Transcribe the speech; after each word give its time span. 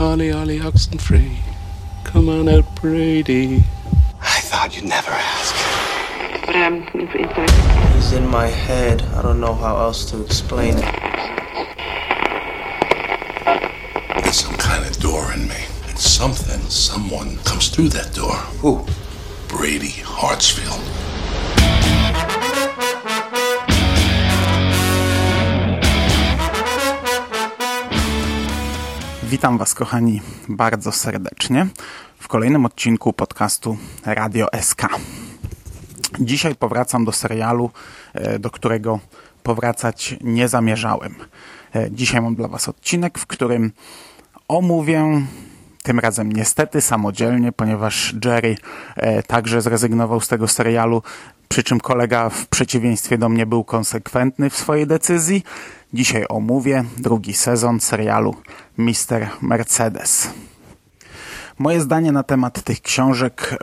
Ollie, 0.00 0.32
ollie, 0.32 0.60
oxen 0.60 0.98
free. 0.98 1.38
Come 2.02 2.28
on 2.28 2.48
out, 2.48 2.64
Brady. 2.74 3.62
I 4.20 4.40
thought 4.40 4.74
you'd 4.74 4.88
never 4.88 5.12
ask. 5.12 5.54
But 6.44 6.56
um, 6.56 6.82
if, 6.94 7.14
if 7.14 7.30
I 7.32 7.94
He's 7.94 8.12
in 8.12 8.26
my 8.28 8.48
head. 8.48 9.02
I 9.02 9.22
don't 9.22 9.38
know 9.38 9.54
how 9.54 9.76
else 9.76 10.04
to 10.10 10.20
explain 10.20 10.74
it. 10.78 10.94
There's 14.24 14.36
some 14.36 14.56
kind 14.56 14.84
of 14.84 14.96
door 14.98 15.32
in 15.32 15.46
me. 15.46 15.64
And 15.86 15.96
something, 15.96 16.60
someone 16.68 17.36
comes 17.44 17.68
through 17.68 17.90
that 17.90 18.12
door. 18.14 18.34
Who? 18.62 18.84
Brady 19.46 20.02
Hartsfield. 20.02 21.13
Witam 29.34 29.58
Was, 29.58 29.74
kochani, 29.74 30.20
bardzo 30.48 30.92
serdecznie 30.92 31.66
w 32.18 32.28
kolejnym 32.28 32.66
odcinku 32.66 33.12
podcastu 33.12 33.76
Radio 34.04 34.48
SK. 34.60 34.82
Dzisiaj 36.20 36.54
powracam 36.54 37.04
do 37.04 37.12
serialu, 37.12 37.70
e, 38.12 38.38
do 38.38 38.50
którego 38.50 39.00
powracać 39.42 40.16
nie 40.20 40.48
zamierzałem. 40.48 41.14
E, 41.74 41.90
Dzisiaj 41.90 42.20
mam 42.20 42.34
dla 42.34 42.48
Was 42.48 42.68
odcinek, 42.68 43.18
w 43.18 43.26
którym 43.26 43.72
omówię 44.48 45.22
tym 45.84 46.00
razem 46.00 46.32
niestety 46.32 46.80
samodzielnie, 46.80 47.52
ponieważ 47.52 48.14
Jerry 48.24 48.56
e, 48.96 49.22
także 49.22 49.62
zrezygnował 49.62 50.20
z 50.20 50.28
tego 50.28 50.48
serialu, 50.48 51.02
przy 51.48 51.62
czym 51.62 51.80
kolega 51.80 52.30
w 52.30 52.46
przeciwieństwie 52.46 53.18
do 53.18 53.28
mnie 53.28 53.46
był 53.46 53.64
konsekwentny 53.64 54.50
w 54.50 54.56
swojej 54.56 54.86
decyzji. 54.86 55.44
Dzisiaj 55.92 56.24
omówię 56.28 56.84
drugi 56.98 57.34
sezon 57.34 57.80
serialu 57.80 58.36
Mister 58.78 59.28
Mercedes. 59.40 60.30
Moje 61.58 61.80
zdanie 61.80 62.12
na 62.12 62.22
temat 62.22 62.62
tych 62.62 62.80
książek 62.80 63.56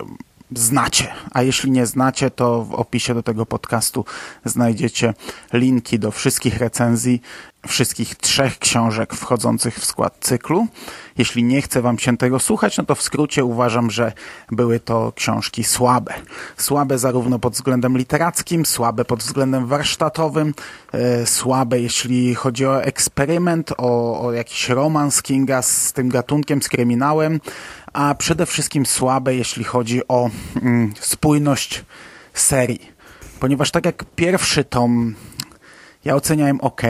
znacie, 0.56 1.08
a 1.32 1.42
jeśli 1.42 1.72
nie 1.72 1.86
znacie, 1.86 2.32
to 2.32 2.64
w 2.64 2.74
opisie 2.74 3.14
do 3.14 3.24
tego 3.24 3.46
podcastu 3.46 4.06
znajdziecie 4.46 5.14
linki 5.54 6.00
do 6.00 6.12
wszystkich 6.12 6.58
recenzji 6.58 7.22
wszystkich 7.68 8.16
trzech 8.16 8.60
książek 8.60 9.14
wchodzących 9.14 9.76
w 9.76 9.86
skład 9.86 10.18
cyklu. 10.20 10.68
Jeśli 11.18 11.44
nie 11.44 11.62
chce 11.62 11.82
Wam 11.82 12.00
się 12.00 12.18
tego 12.18 12.40
słuchać, 12.40 12.78
no 12.78 12.84
to 12.84 12.96
w 12.96 13.02
skrócie 13.02 13.46
uważam, 13.46 13.92
że 13.92 14.12
były 14.52 14.80
to 14.80 15.14
książki 15.16 15.64
słabe. 15.64 16.14
Słabe 16.58 16.98
zarówno 16.98 17.40
pod 17.40 17.54
względem 17.54 17.98
literackim, 17.98 18.66
słabe 18.66 19.06
pod 19.06 19.20
względem 19.20 19.68
warsztatowym, 19.68 20.54
e, 20.92 21.26
słabe 21.26 21.80
jeśli 21.80 22.36
chodzi 22.36 22.66
o 22.66 22.84
eksperyment, 22.84 23.74
o, 23.78 24.22
o 24.22 24.32
jakiś 24.32 24.70
romans 24.70 25.22
Kinga 25.22 25.62
z 25.62 25.94
tym 25.94 26.10
gatunkiem, 26.10 26.62
z 26.62 26.70
kryminałem, 26.70 27.40
a 27.94 28.16
przede 28.16 28.46
wszystkim 28.46 28.86
słabe 28.86 29.36
jeśli 29.36 29.64
chodzi 29.64 30.08
o 30.08 30.30
mm, 30.62 30.94
spójność 31.00 31.84
serii. 32.34 32.92
Ponieważ 33.40 33.72
tak 33.72 33.86
jak 33.86 34.06
pierwszy 34.16 34.64
tom 34.64 35.16
ja 36.06 36.16
oceniałem 36.16 36.62
ok. 36.62 36.82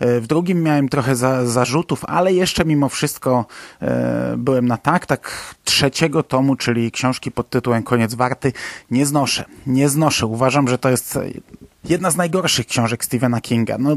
W 0.00 0.26
drugim 0.26 0.62
miałem 0.62 0.88
trochę 0.88 1.16
za, 1.16 1.46
zarzutów, 1.46 2.04
ale 2.04 2.32
jeszcze 2.32 2.64
mimo 2.64 2.88
wszystko 2.88 3.46
e, 3.82 4.34
byłem 4.36 4.68
na 4.68 4.76
tak. 4.76 5.06
Tak 5.06 5.54
trzeciego 5.64 6.22
tomu, 6.22 6.56
czyli 6.56 6.90
książki 6.90 7.30
pod 7.30 7.50
tytułem 7.50 7.82
Koniec 7.82 8.14
Warty, 8.14 8.52
nie 8.90 9.06
znoszę. 9.06 9.44
Nie 9.66 9.88
znoszę. 9.88 10.26
Uważam, 10.26 10.68
że 10.68 10.78
to 10.78 10.90
jest 10.90 11.18
jedna 11.84 12.10
z 12.10 12.16
najgorszych 12.16 12.66
książek 12.66 13.04
Stephena 13.04 13.40
Kinga. 13.40 13.78
No, 13.78 13.96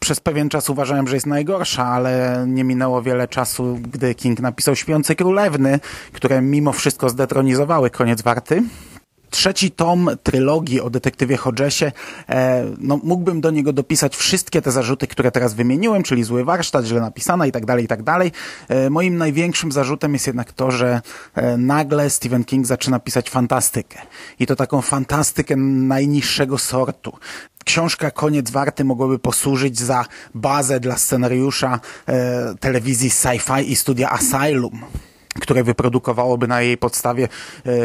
przez 0.00 0.20
pewien 0.20 0.48
czas 0.48 0.70
uważałem, 0.70 1.08
że 1.08 1.16
jest 1.16 1.26
najgorsza, 1.26 1.86
ale 1.86 2.44
nie 2.48 2.64
minęło 2.64 3.02
wiele 3.02 3.28
czasu, 3.28 3.78
gdy 3.92 4.14
King 4.14 4.40
napisał 4.40 4.76
Śpiące 4.76 5.14
Królewny, 5.14 5.80
które 6.12 6.42
mimo 6.42 6.72
wszystko 6.72 7.08
zdetronizowały 7.08 7.90
Koniec 7.90 8.22
Warty 8.22 8.62
trzeci 9.34 9.70
tom 9.70 10.10
trylogii 10.22 10.80
o 10.80 10.90
detektywie 10.90 11.36
Hodgesie, 11.36 11.92
e, 12.28 12.64
no, 12.78 13.00
mógłbym 13.02 13.40
do 13.40 13.50
niego 13.50 13.72
dopisać 13.72 14.16
wszystkie 14.16 14.62
te 14.62 14.70
zarzuty, 14.70 15.06
które 15.06 15.30
teraz 15.30 15.54
wymieniłem, 15.54 16.02
czyli 16.02 16.24
zły 16.24 16.44
warsztat, 16.44 16.84
źle 16.84 17.00
napisana 17.00 17.46
i 17.46 17.52
tak 17.52 17.66
dalej, 17.66 17.84
i 17.84 17.88
tak 17.88 18.02
dalej. 18.02 18.32
E, 18.68 18.90
moim 18.90 19.16
największym 19.16 19.72
zarzutem 19.72 20.12
jest 20.12 20.26
jednak 20.26 20.52
to, 20.52 20.70
że 20.70 21.00
e, 21.34 21.56
nagle 21.56 22.10
Stephen 22.10 22.44
King 22.44 22.66
zaczyna 22.66 23.00
pisać 23.00 23.30
fantastykę. 23.30 23.98
I 24.38 24.46
to 24.46 24.56
taką 24.56 24.82
fantastykę 24.82 25.56
najniższego 25.56 26.58
sortu. 26.58 27.12
Książka 27.64 28.10
Koniec 28.10 28.50
Warty 28.50 28.84
mogłaby 28.84 29.18
posłużyć 29.18 29.78
za 29.78 30.04
bazę 30.34 30.80
dla 30.80 30.96
scenariusza 30.96 31.80
e, 32.06 32.54
telewizji 32.60 33.10
Sci-Fi 33.10 33.70
i 33.70 33.76
studia 33.76 34.10
Asylum, 34.10 34.80
które 35.40 35.64
wyprodukowałoby 35.64 36.48
na 36.48 36.62
jej 36.62 36.78
podstawie 36.78 37.28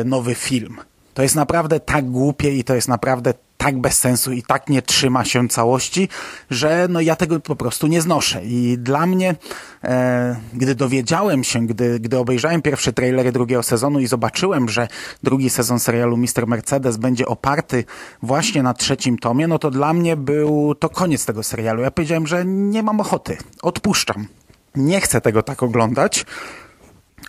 nowy 0.05 0.35
film. 0.35 0.77
To 1.19 1.23
jest 1.23 1.35
naprawdę 1.35 1.79
tak 1.79 2.05
głupie 2.05 2.55
i 2.55 2.63
to 2.63 2.75
jest 2.75 2.87
naprawdę 2.87 3.33
tak 3.57 3.81
bez 3.81 3.99
sensu 3.99 4.31
i 4.31 4.43
tak 4.43 4.69
nie 4.69 4.81
trzyma 4.81 5.25
się 5.25 5.47
całości, 5.47 6.09
że 6.49 6.87
no 6.89 7.01
ja 7.01 7.15
tego 7.15 7.39
po 7.39 7.55
prostu 7.55 7.87
nie 7.87 8.01
znoszę. 8.01 8.45
I 8.45 8.77
dla 8.77 9.05
mnie, 9.05 9.35
e, 9.83 10.35
gdy 10.53 10.75
dowiedziałem 10.75 11.43
się, 11.43 11.67
gdy, 11.67 11.99
gdy 11.99 12.17
obejrzałem 12.17 12.61
pierwsze 12.61 12.93
trailery 12.93 13.31
drugiego 13.31 13.63
sezonu 13.63 13.99
i 13.99 14.07
zobaczyłem, 14.07 14.69
że 14.69 14.87
drugi 15.23 15.49
sezon 15.49 15.79
serialu 15.79 16.17
Mr. 16.17 16.47
Mercedes 16.47 16.97
będzie 16.97 17.25
oparty 17.25 17.83
właśnie 18.23 18.63
na 18.63 18.73
trzecim 18.73 19.17
tomie, 19.17 19.47
no 19.47 19.59
to 19.59 19.71
dla 19.71 19.93
mnie 19.93 20.15
był 20.15 20.75
to 20.75 20.89
koniec 20.89 21.25
tego 21.25 21.43
serialu. 21.43 21.81
Ja 21.81 21.91
powiedziałem, 21.91 22.27
że 22.27 22.45
nie 22.45 22.83
mam 22.83 22.99
ochoty, 22.99 23.37
odpuszczam. 23.61 24.27
Nie 24.75 25.01
chcę 25.01 25.21
tego 25.21 25.43
tak 25.43 25.63
oglądać. 25.63 26.25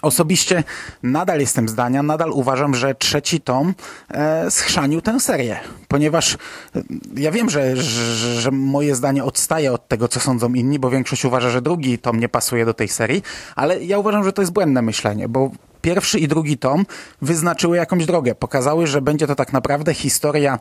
Osobiście 0.03 0.65
nadal 1.03 1.41
jestem 1.41 1.69
zdania, 1.69 2.03
nadal 2.03 2.31
uważam, 2.31 2.75
że 2.75 2.95
trzeci 2.95 3.41
tom 3.41 3.75
e, 4.11 4.51
schrzanił 4.51 5.01
tę 5.01 5.21
serię, 5.21 5.61
ponieważ 5.89 6.34
e, 6.34 6.83
ja 7.17 7.31
wiem, 7.31 7.51
że, 7.51 7.77
że, 7.77 8.41
że 8.41 8.51
moje 8.51 8.95
zdanie 8.95 9.25
odstaje 9.25 9.73
od 9.73 9.89
tego, 9.89 10.09
co 10.09 10.21
sądzą 10.21 10.55
inni, 10.55 10.78
bo 10.78 10.91
większość 10.91 11.25
uważa, 11.25 11.51
że 11.51 11.62
drugi 11.62 11.99
tom 11.99 12.21
nie 12.21 12.28
pasuje 12.28 12.65
do 12.65 12.75
tej 12.75 12.89
serii, 12.89 13.23
ale 13.56 13.84
ja 13.84 13.99
uważam, 13.99 14.25
że 14.25 14.33
to 14.33 14.43
jest 14.43 14.53
błędne 14.53 14.83
myślenie, 14.83 15.28
bo 15.28 15.51
pierwszy 15.83 16.19
i 16.19 16.28
drugi 16.28 16.59
tom 16.59 16.87
wyznaczyły 17.22 17.77
jakąś 17.77 18.07
drogę. 18.07 18.34
Pokazały, 18.34 18.87
że 18.87 19.03
będzie 19.03 19.27
to 19.27 19.34
tak 19.34 19.53
naprawdę 19.53 19.95
historia 19.95 20.59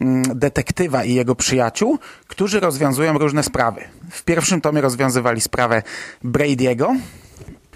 mm, 0.00 0.22
detektywa 0.38 1.04
i 1.04 1.14
jego 1.14 1.34
przyjaciół, 1.34 1.98
którzy 2.26 2.60
rozwiązują 2.60 3.18
różne 3.18 3.42
sprawy. 3.42 3.84
W 4.10 4.22
pierwszym 4.22 4.60
tomie 4.60 4.80
rozwiązywali 4.80 5.40
sprawę 5.40 5.82
Brady'ego, 6.24 6.96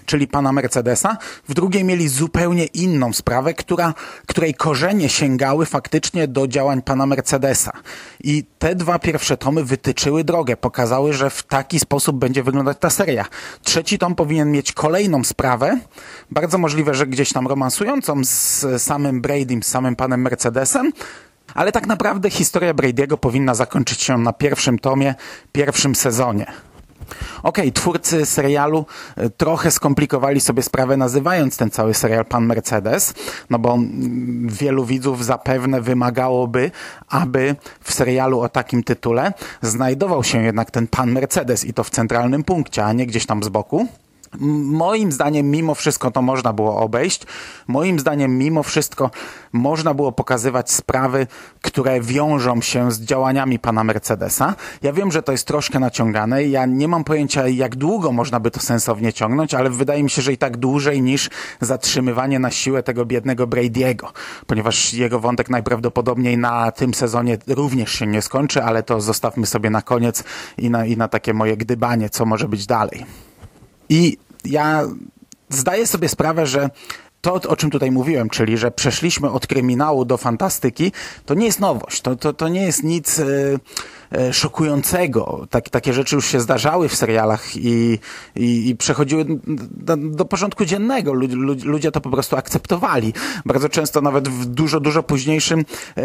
czyli 0.05 0.27
pana 0.27 0.51
Mercedesa. 0.51 1.17
W 1.49 1.53
drugiej 1.53 1.83
mieli 1.83 2.09
zupełnie 2.09 2.65
inną 2.65 3.13
sprawę, 3.13 3.53
która, 3.53 3.93
której 4.27 4.53
korzenie 4.53 5.09
sięgały 5.09 5.65
faktycznie 5.65 6.27
do 6.27 6.47
działań 6.47 6.81
pana 6.81 7.05
Mercedesa. 7.05 7.71
I 8.23 8.43
te 8.59 8.75
dwa 8.75 8.99
pierwsze 8.99 9.37
tomy 9.37 9.63
wytyczyły 9.63 10.23
drogę, 10.23 10.57
pokazały, 10.57 11.13
że 11.13 11.29
w 11.29 11.43
taki 11.43 11.79
sposób 11.79 12.17
będzie 12.17 12.43
wyglądać 12.43 12.77
ta 12.79 12.89
seria. 12.89 13.25
Trzeci 13.63 13.97
tom 13.97 14.15
powinien 14.15 14.51
mieć 14.51 14.71
kolejną 14.71 15.23
sprawę, 15.23 15.79
bardzo 16.31 16.57
możliwe, 16.57 16.93
że 16.93 17.07
gdzieś 17.07 17.33
tam 17.33 17.47
romansującą 17.47 18.23
z 18.23 18.65
samym 18.81 19.21
Bradym, 19.21 19.63
z 19.63 19.67
samym 19.67 19.95
panem 19.95 20.21
Mercedesem, 20.21 20.91
ale 21.53 21.71
tak 21.71 21.87
naprawdę 21.87 22.29
historia 22.29 22.73
Brady'ego 22.73 23.17
powinna 23.17 23.55
zakończyć 23.55 24.01
się 24.01 24.17
na 24.17 24.33
pierwszym 24.33 24.79
tomie, 24.79 25.15
pierwszym 25.51 25.95
sezonie. 25.95 26.45
Okej, 27.43 27.63
okay, 27.63 27.71
twórcy 27.71 28.25
serialu 28.25 28.85
e, 29.15 29.29
trochę 29.29 29.71
skomplikowali 29.71 30.41
sobie 30.41 30.63
sprawę 30.63 30.97
nazywając 30.97 31.57
ten 31.57 31.71
cały 31.71 31.93
serial 31.93 32.25
Pan 32.25 32.45
Mercedes, 32.45 33.13
no 33.49 33.59
bo 33.59 33.73
mm, 33.73 34.47
wielu 34.49 34.85
widzów 34.85 35.25
zapewne 35.25 35.81
wymagałoby, 35.81 36.71
aby 37.09 37.55
w 37.81 37.93
serialu 37.93 38.39
o 38.39 38.49
takim 38.49 38.83
tytule 38.83 39.33
znajdował 39.61 40.23
się 40.23 40.43
jednak 40.43 40.71
ten 40.71 40.87
Pan 40.87 41.11
Mercedes 41.11 41.65
i 41.65 41.73
to 41.73 41.83
w 41.83 41.89
centralnym 41.89 42.43
punkcie, 42.43 42.85
a 42.85 42.93
nie 42.93 43.05
gdzieś 43.05 43.25
tam 43.25 43.43
z 43.43 43.49
boku. 43.49 43.87
Moim 44.39 45.11
zdaniem 45.11 45.51
mimo 45.51 45.75
wszystko 45.75 46.11
to 46.11 46.21
można 46.21 46.53
było 46.53 46.77
obejść. 46.77 47.23
Moim 47.67 47.99
zdaniem 47.99 48.37
mimo 48.37 48.63
wszystko 48.63 49.11
można 49.53 49.93
było 49.93 50.11
pokazywać 50.11 50.71
sprawy, 50.71 51.27
które 51.61 52.01
wiążą 52.01 52.61
się 52.61 52.91
z 52.91 53.01
działaniami 53.01 53.59
pana 53.59 53.83
Mercedesa. 53.83 54.55
Ja 54.81 54.93
wiem, 54.93 55.11
że 55.11 55.23
to 55.23 55.31
jest 55.31 55.47
troszkę 55.47 55.79
naciągane. 55.79 56.43
Ja 56.43 56.65
nie 56.65 56.87
mam 56.87 57.03
pojęcia, 57.03 57.47
jak 57.47 57.75
długo 57.75 58.11
można 58.11 58.39
by 58.39 58.51
to 58.51 58.59
sensownie 58.59 59.13
ciągnąć, 59.13 59.53
ale 59.53 59.69
wydaje 59.69 60.03
mi 60.03 60.09
się, 60.09 60.21
że 60.21 60.33
i 60.33 60.37
tak 60.37 60.57
dłużej 60.57 61.01
niż 61.01 61.29
zatrzymywanie 61.61 62.39
na 62.39 62.51
siłę 62.51 62.83
tego 62.83 63.05
biednego 63.05 63.47
Brady'ego, 63.47 64.07
ponieważ 64.47 64.93
jego 64.93 65.19
wątek 65.19 65.49
najprawdopodobniej 65.49 66.37
na 66.37 66.71
tym 66.71 66.93
sezonie 66.93 67.37
również 67.47 67.91
się 67.91 68.07
nie 68.07 68.21
skończy, 68.21 68.63
ale 68.63 68.83
to 68.83 69.01
zostawmy 69.01 69.45
sobie 69.45 69.69
na 69.69 69.81
koniec 69.81 70.23
i 70.57 70.69
na, 70.69 70.85
i 70.85 70.97
na 70.97 71.07
takie 71.07 71.33
moje 71.33 71.57
gdybanie, 71.57 72.09
co 72.09 72.25
może 72.25 72.47
być 72.47 72.65
dalej. 72.65 73.05
I 73.89 74.17
ja 74.45 74.83
zdaję 75.49 75.87
sobie 75.87 76.09
sprawę, 76.09 76.47
że 76.47 76.69
to, 77.21 77.33
o 77.33 77.55
czym 77.55 77.69
tutaj 77.69 77.91
mówiłem, 77.91 78.29
czyli 78.29 78.57
że 78.57 78.71
przeszliśmy 78.71 79.29
od 79.29 79.47
kryminału 79.47 80.05
do 80.05 80.17
fantastyki, 80.17 80.91
to 81.25 81.33
nie 81.33 81.45
jest 81.45 81.59
nowość. 81.59 82.01
To, 82.01 82.15
to, 82.15 82.33
to 82.33 82.47
nie 82.47 82.61
jest 82.61 82.83
nic 82.83 83.19
e, 83.19 83.25
szokującego. 84.31 85.47
Tak, 85.49 85.69
takie 85.69 85.93
rzeczy 85.93 86.15
już 86.15 86.27
się 86.27 86.39
zdarzały 86.39 86.89
w 86.89 86.95
serialach 86.95 87.55
i, 87.55 87.99
i, 88.35 88.69
i 88.69 88.75
przechodziły 88.75 89.25
do, 89.71 89.97
do 89.97 90.25
porządku 90.25 90.65
dziennego. 90.65 91.13
Ludzie, 91.13 91.35
ludzie 91.65 91.91
to 91.91 92.01
po 92.01 92.09
prostu 92.09 92.35
akceptowali. 92.35 93.13
Bardzo 93.45 93.69
często 93.69 94.01
nawet 94.01 94.29
w 94.29 94.45
dużo, 94.45 94.79
dużo 94.79 95.03
późniejszym 95.03 95.59
e, 95.59 96.03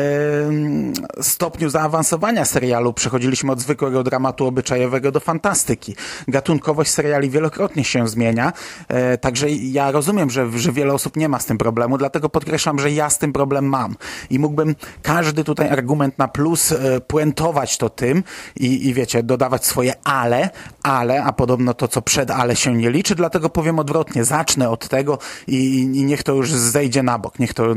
stopniu 1.23 1.70
zaawansowania 1.70 2.44
serialu 2.44 2.93
przechodziliśmy 2.93 3.52
od 3.52 3.61
zwykłego 3.61 4.02
dramatu 4.02 4.47
obyczajowego 4.47 5.12
do 5.12 5.20
fantastyki. 5.20 5.94
Gatunkowość 6.29 6.91
seriali 6.91 7.31
wielokrotnie 7.31 7.85
się 7.85 8.08
zmienia, 8.08 8.52
e, 8.88 9.19
także 9.19 9.50
ja 9.50 9.91
rozumiem, 9.91 10.31
że, 10.31 10.58
że 10.58 10.73
wiele 10.73 10.94
osób 10.94 11.17
nie 11.17 11.29
ma 11.29 11.38
z 11.38 11.47
tym 11.47 11.58
problemu, 11.58 11.99
dlatego 11.99 12.29
podkreślam, 12.29 12.79
że 12.79 12.91
ja 12.91 13.11
z 13.11 13.19
tym 13.19 13.32
problem 13.32 13.64
mam 13.64 13.97
i 14.31 14.38
mógłbym 14.38 14.75
każdy 15.02 15.44
tutaj 15.44 15.69
argument 15.69 16.19
na 16.19 16.29
plus 16.29 16.73
e, 16.73 17.00
puentować 17.00 17.79
to 17.79 17.89
tym 17.90 18.25
i, 18.56 18.88
i 18.88 18.94
wiecie, 18.94 19.22
dodawać 19.22 19.66
swoje 19.66 19.94
ale, 20.04 20.50
ale, 20.82 21.25
a 21.25 21.32
podobno 21.32 21.75
to, 21.75 21.88
co 21.88 22.02
przed 22.02 22.31
ale 22.31 22.56
się 22.56 22.75
nie 22.75 22.90
liczy, 22.90 23.14
dlatego 23.14 23.50
powiem 23.50 23.78
odwrotnie, 23.78 24.25
zacznę 24.25 24.70
od 24.70 24.88
tego 24.88 25.19
i, 25.46 25.81
i 25.81 26.04
niech 26.04 26.22
to 26.22 26.32
już 26.32 26.52
zejdzie 26.52 27.02
na 27.02 27.19
bok, 27.19 27.38
niech 27.38 27.54
to 27.54 27.75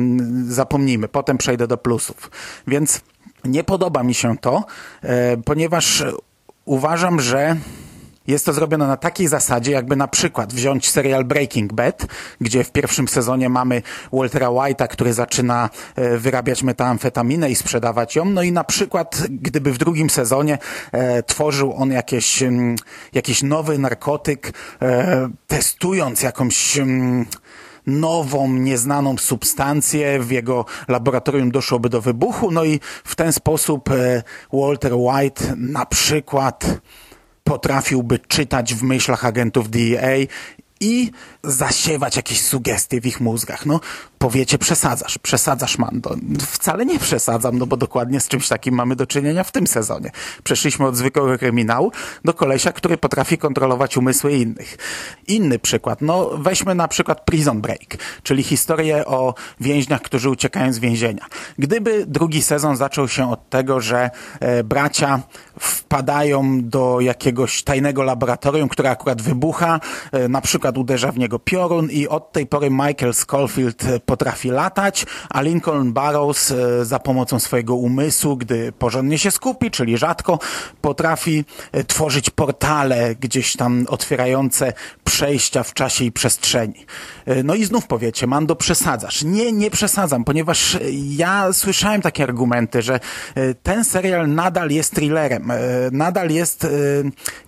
zapomnijmy, 0.48 1.08
potem 1.08 1.38
przejdę 1.38 1.68
do 1.68 1.78
plusów. 1.78 2.32
Więc 2.68 3.02
nie 3.46 3.64
podoba 3.64 4.04
mi 4.04 4.14
się 4.14 4.38
to, 4.38 4.64
e, 5.02 5.38
ponieważ 5.38 6.04
uważam, 6.66 7.20
że 7.20 7.56
jest 8.28 8.46
to 8.46 8.54
zrobione 8.54 8.88
na 8.88 8.98
takiej 8.98 9.28
zasadzie, 9.28 9.72
jakby 9.72 9.96
na 9.96 10.08
przykład 10.08 10.54
wziąć 10.54 10.90
serial 10.90 11.26
Breaking 11.26 11.74
Bad, 11.74 12.06
gdzie 12.42 12.64
w 12.64 12.72
pierwszym 12.72 13.08
sezonie 13.08 13.50
mamy 13.50 13.82
Waltera 14.14 14.48
White'a, 14.48 14.88
który 14.88 15.14
zaczyna 15.14 15.70
e, 15.96 16.18
wyrabiać 16.18 16.64
metamfetaminę 16.64 17.52
i 17.52 17.56
sprzedawać 17.56 18.16
ją, 18.16 18.26
no 18.26 18.44
i 18.44 18.52
na 18.52 18.64
przykład 18.64 19.22
gdyby 19.30 19.74
w 19.74 19.78
drugim 19.78 20.10
sezonie 20.10 20.58
e, 20.92 21.24
tworzył 21.24 21.74
on 21.74 21.92
jakieś, 21.92 22.44
m, 22.44 22.54
mm, 22.54 22.76
jakiś 23.14 23.44
nowy 23.44 23.78
narkotyk, 23.80 24.54
e, 24.82 25.30
testując 25.48 26.22
jakąś... 26.22 26.78
M, 26.78 26.90
mm, 26.90 27.26
nową, 27.88 28.54
nieznaną 28.54 29.18
substancję. 29.18 30.20
W 30.20 30.32
jego 30.32 30.66
laboratorium 30.88 31.52
doszłoby 31.52 31.90
do 31.90 32.02
wybuchu, 32.02 32.52
no 32.52 32.64
i 32.64 32.80
w 33.04 33.16
ten 33.16 33.34
sposób 33.34 33.92
e, 33.92 34.24
Walter 34.54 34.94
White 34.96 35.54
na 35.58 35.86
przykład 35.86 36.66
potrafiłby 37.44 38.20
czytać 38.20 38.74
w 38.74 38.84
myślach 38.84 39.26
agentów 39.26 39.70
DEA 39.70 40.28
i 40.80 41.12
zasiewać 41.44 42.16
jakieś 42.16 42.42
sugestie 42.42 43.02
w 43.02 43.06
ich 43.06 43.22
mózgach. 43.22 43.66
No, 43.66 43.80
powiecie, 44.24 44.58
przesadzasz, 44.58 45.18
przesadzasz, 45.18 45.78
Mando. 45.78 46.16
Wcale 46.40 46.86
nie 46.86 47.00
przesadzam, 47.00 47.58
no 47.58 47.66
bo 47.66 47.78
dokładnie 47.78 48.20
z 48.20 48.28
czymś 48.28 48.48
takim 48.48 48.76
mamy 48.76 48.96
do 48.96 49.08
czynienia 49.08 49.44
w 49.44 49.52
tym 49.52 49.68
sezonie. 49.68 50.12
Przeszliśmy 50.44 50.86
od 50.86 50.96
zwykłego 50.96 51.38
kryminału 51.38 51.92
do 52.26 52.34
kolesia, 52.34 52.72
który 52.72 52.98
potrafi 52.98 53.38
kontrolować 53.38 53.98
umysły 53.98 54.34
innych. 54.34 54.78
Inny 55.28 55.60
przykład, 55.60 56.02
no 56.02 56.30
weźmy 56.38 56.76
na 56.76 56.88
przykład 56.88 57.26
Prison 57.26 57.62
Break, 57.62 57.98
czyli 58.24 58.44
historię 58.44 59.06
o 59.06 59.34
więźniach, 59.60 60.02
którzy 60.02 60.30
uciekają 60.30 60.74
z 60.74 60.80
więzienia. 60.80 61.26
Gdyby 61.60 62.06
drugi 62.06 62.42
sezon 62.42 62.78
zaczął 62.78 63.08
się 63.08 63.32
od 63.32 63.50
tego, 63.50 63.80
że 63.80 64.10
e, 64.40 64.64
bracia 64.64 65.22
wpadają 65.60 66.62
do 66.62 67.00
jakiegoś 67.02 67.64
tajnego 67.64 68.04
laboratorium, 68.04 68.70
które 68.70 68.90
akurat 68.90 69.22
wybucha, 69.22 69.80
e, 70.12 70.28
na 70.28 70.42
przykład 70.42 70.78
uderza 70.78 71.12
w 71.12 71.18
niego 71.18 71.40
piorun 71.40 71.90
i 71.90 72.08
od 72.08 72.32
tej 72.32 72.48
pory 72.48 72.70
Michael 72.70 73.14
Schofield 73.14 73.84
potrafi 74.14 74.50
latać, 74.50 75.06
a 75.30 75.42
Lincoln 75.42 75.94
Burrows 75.94 76.52
e, 76.52 76.86
za 76.86 77.00
pomocą 77.00 77.40
swojego 77.40 77.76
umysłu, 77.76 78.38
gdy 78.38 78.72
porządnie 78.72 79.18
się 79.18 79.32
skupi, 79.32 79.72
czyli 79.72 79.98
rzadko, 79.98 80.40
potrafi 80.82 81.46
e, 81.72 81.84
tworzyć 81.84 82.30
portale 82.30 83.16
gdzieś 83.16 83.56
tam 83.56 83.86
otwierające 83.90 84.74
przejścia 85.04 85.64
w 85.64 85.74
czasie 85.74 86.06
i 86.06 86.12
przestrzeni. 86.12 86.86
E, 87.26 87.44
no 87.44 87.56
i 87.56 87.66
znów 87.66 87.88
powiecie, 87.88 88.28
Mando, 88.28 88.56
przesadzasz. 88.56 89.24
Nie, 89.24 89.52
nie 89.52 89.72
przesadzam, 89.72 90.24
ponieważ 90.24 90.78
ja 90.92 91.54
słyszałem 91.54 92.02
takie 92.02 92.24
argumenty, 92.24 92.82
że 92.82 93.00
ten 93.64 93.86
serial 93.86 94.30
nadal 94.30 94.70
jest 94.70 94.96
thrillerem, 94.96 95.52
nadal 95.92 96.30
jest 96.30 96.68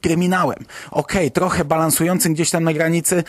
kryminałem. 0.01 0.59
Okej, 0.91 1.21
okay, 1.21 1.31
trochę 1.31 1.65
balansującym 1.65 2.33
gdzieś 2.33 2.49
tam 2.49 2.63
na 2.63 2.73
granicy 2.73 3.23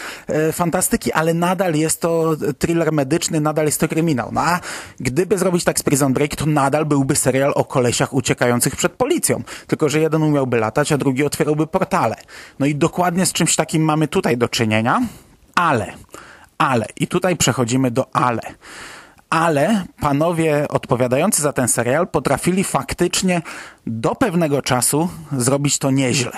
fantastyki, 0.52 1.12
ale 1.12 1.34
nadal 1.34 1.74
jest 1.74 2.00
to 2.00 2.36
thriller 2.58 2.92
medyczny, 2.92 3.25
nadal 3.30 3.66
jest 3.66 3.80
to 3.80 3.88
kryminał. 3.88 4.28
No 4.32 4.40
a 4.40 4.60
gdyby 5.00 5.38
zrobić 5.38 5.64
tak 5.64 5.78
z 5.78 5.82
Prison 5.82 6.12
Break, 6.12 6.36
to 6.36 6.46
nadal 6.46 6.86
byłby 6.86 7.16
serial 7.16 7.52
o 7.54 7.64
kolesiach 7.64 8.12
uciekających 8.12 8.76
przed 8.76 8.92
policją. 8.92 9.42
Tylko, 9.66 9.88
że 9.88 10.00
jeden 10.00 10.22
umiałby 10.22 10.56
latać, 10.56 10.92
a 10.92 10.98
drugi 10.98 11.24
otwierałby 11.24 11.66
portale. 11.66 12.16
No 12.58 12.66
i 12.66 12.74
dokładnie 12.74 13.26
z 13.26 13.32
czymś 13.32 13.56
takim 13.56 13.82
mamy 13.82 14.08
tutaj 14.08 14.36
do 14.36 14.48
czynienia, 14.48 15.00
ale, 15.54 15.92
ale, 16.58 16.86
i 16.96 17.06
tutaj 17.06 17.36
przechodzimy 17.36 17.90
do 17.90 18.06
ale 18.16 18.42
ale 19.40 19.84
panowie 20.00 20.68
odpowiadający 20.68 21.42
za 21.42 21.52
ten 21.52 21.68
serial 21.68 22.08
potrafili 22.08 22.64
faktycznie 22.64 23.42
do 23.86 24.14
pewnego 24.14 24.62
czasu 24.62 25.08
zrobić 25.32 25.78
to 25.78 25.90
nieźle. 25.90 26.32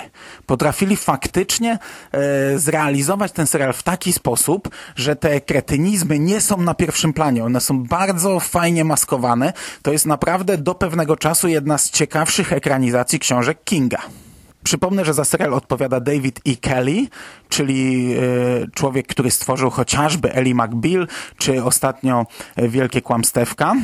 Potrafili 0.45 0.97
faktycznie 0.97 1.79
e, 2.11 2.59
zrealizować 2.59 3.31
ten 3.31 3.47
serial 3.47 3.73
w 3.73 3.83
taki 3.83 4.13
sposób, 4.13 4.69
że 4.95 5.15
te 5.15 5.41
kretynizmy 5.41 6.19
nie 6.19 6.41
są 6.41 6.61
na 6.61 6.73
pierwszym 6.73 7.13
planie. 7.13 7.43
One 7.43 7.61
są 7.61 7.83
bardzo 7.83 8.39
fajnie 8.39 8.85
maskowane. 8.85 9.53
To 9.81 9.91
jest 9.91 10.05
naprawdę 10.05 10.57
do 10.57 10.75
pewnego 10.75 11.17
czasu 11.17 11.47
jedna 11.47 11.77
z 11.77 11.91
ciekawszych 11.91 12.53
ekranizacji 12.53 13.19
książek 13.19 13.63
Kinga. 13.63 13.99
Przypomnę, 14.63 15.05
że 15.05 15.13
za 15.13 15.25
serial 15.25 15.53
odpowiada 15.53 15.99
David 15.99 16.39
E. 16.47 16.55
Kelly, 16.55 17.07
czyli 17.49 18.13
y, 18.17 18.67
człowiek, 18.75 19.07
który 19.07 19.31
stworzył 19.31 19.69
chociażby 19.69 20.33
Ellie 20.33 20.55
McBeal, 20.55 21.07
czy 21.37 21.63
ostatnio 21.63 22.25
Wielkie 22.57 23.01
Kłamstewka. 23.01 23.75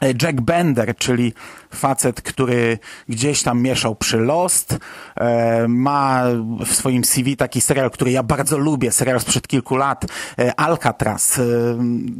E, 0.00 0.08
Jack 0.22 0.40
Bender, 0.40 0.96
czyli 0.96 1.32
facet, 1.74 2.22
który 2.22 2.78
gdzieś 3.08 3.42
tam 3.42 3.62
mieszał 3.62 3.94
przy 3.94 4.18
Lost, 4.18 4.78
e, 5.16 5.68
ma 5.68 6.22
w 6.66 6.74
swoim 6.74 7.04
CV 7.04 7.36
taki 7.36 7.60
serial, 7.60 7.90
który 7.90 8.10
ja 8.10 8.22
bardzo 8.22 8.58
lubię, 8.58 8.92
serial 8.92 9.20
sprzed 9.20 9.48
kilku 9.48 9.76
lat, 9.76 10.04
e, 10.38 10.60
Alcatraz, 10.60 11.40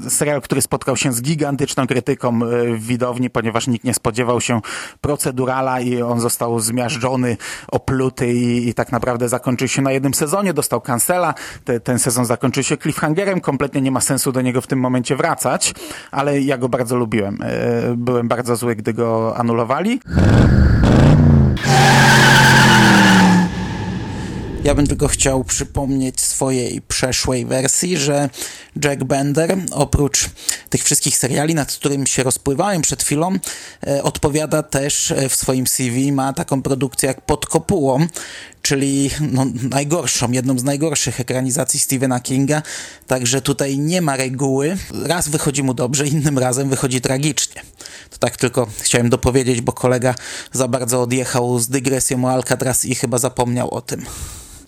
serial, 0.09 0.43
który 0.43 0.63
spotkał 0.63 0.97
się 0.97 1.13
z 1.13 1.23
gigantyczną 1.23 1.87
krytyką 1.87 2.41
w 2.79 2.87
widowni, 2.87 3.31
ponieważ 3.31 3.67
nikt 3.67 3.85
nie 3.85 3.95
spodziewał 3.95 4.41
się 4.41 4.61
procedurala 5.01 5.81
i 5.81 6.03
on 6.03 6.21
został 6.21 6.61
zmiażdżony, 6.61 7.37
opluty 7.69 8.33
i, 8.33 8.69
i 8.69 8.75
tak 8.75 8.93
naprawdę 8.93 9.29
zakończył 9.29 9.69
się 9.69 9.83
na 9.83 9.93
jednym 9.93 10.15
sezonie, 10.15 10.55
dostał 10.55 10.81
kancela, 10.81 11.35
Te, 11.65 11.81
ten 11.81 11.99
sezon 11.99 12.25
zakończył 12.25 12.63
się 12.63 12.77
cliffhangerem, 12.77 13.41
kompletnie 13.41 13.81
nie 13.81 13.91
ma 13.91 14.01
sensu 14.01 14.33
do 14.33 14.41
niego 14.41 14.61
w 14.61 14.67
tym 14.67 14.81
momencie 14.81 15.17
wracać, 15.17 15.75
ale 16.11 16.41
ja 16.41 16.59
go 16.59 16.69
bardzo 16.69 16.97
lubiłem. 16.97 17.39
Byłem 17.97 18.29
bardzo 18.29 18.57
zły, 18.57 18.77
gdy 18.77 18.93
go 18.93 19.37
anulowali. 19.45 20.01
Ja 24.65 24.75
bym 24.75 24.87
tylko 24.87 25.09
chciał 25.09 25.45
przypomnieć 25.45 26.21
swojej 26.21 26.83
przeszłej 26.83 27.47
wersji, 27.47 27.97
że 27.97 28.31
Jack 28.85 29.05
Bender, 29.05 29.57
oprócz 29.73 30.31
tych 30.71 30.85
wszystkich 30.85 31.17
seriali, 31.17 31.55
nad 31.55 31.73
którymi 31.73 32.07
się 32.07 32.23
rozpływałem 32.23 32.83
przed 32.83 33.03
chwilą, 33.03 33.33
e, 33.87 34.03
odpowiada 34.03 34.63
też 34.63 35.11
e, 35.11 35.29
w 35.29 35.35
swoim 35.35 35.67
CV, 35.67 36.13
ma 36.13 36.33
taką 36.33 36.63
produkcję 36.63 37.07
jak 37.07 37.21
Pod 37.21 37.47
kopułą, 37.47 38.07
czyli 38.65 39.11
no, 39.21 39.47
najgorszą, 39.71 40.31
jedną 40.31 40.59
z 40.59 40.65
najgorszych 40.65 41.21
ekranizacji 41.21 41.81
Stephena 41.81 42.21
Kinga, 42.21 42.63
także 43.07 43.41
tutaj 43.41 43.79
nie 43.79 44.03
ma 44.03 44.17
reguły. 44.17 44.77
Raz 45.05 45.29
wychodzi 45.29 45.63
mu 45.63 45.75
dobrze, 45.75 46.07
innym 46.07 46.39
razem 46.39 46.69
wychodzi 46.69 47.01
tragicznie. 47.01 47.63
To 48.11 48.19
tak 48.19 48.37
tylko 48.37 48.67
chciałem 48.81 49.11
dopowiedzieć, 49.11 49.61
bo 49.61 49.73
kolega 49.73 50.15
za 50.53 50.69
bardzo 50.69 51.03
odjechał 51.03 51.59
z 51.59 51.69
dygresją 51.69 52.25
o 52.25 52.31
Alcatraz 52.31 52.85
i 52.85 52.95
chyba 52.95 53.19
zapomniał 53.19 53.71
o 53.75 53.81
tym. 53.81 54.05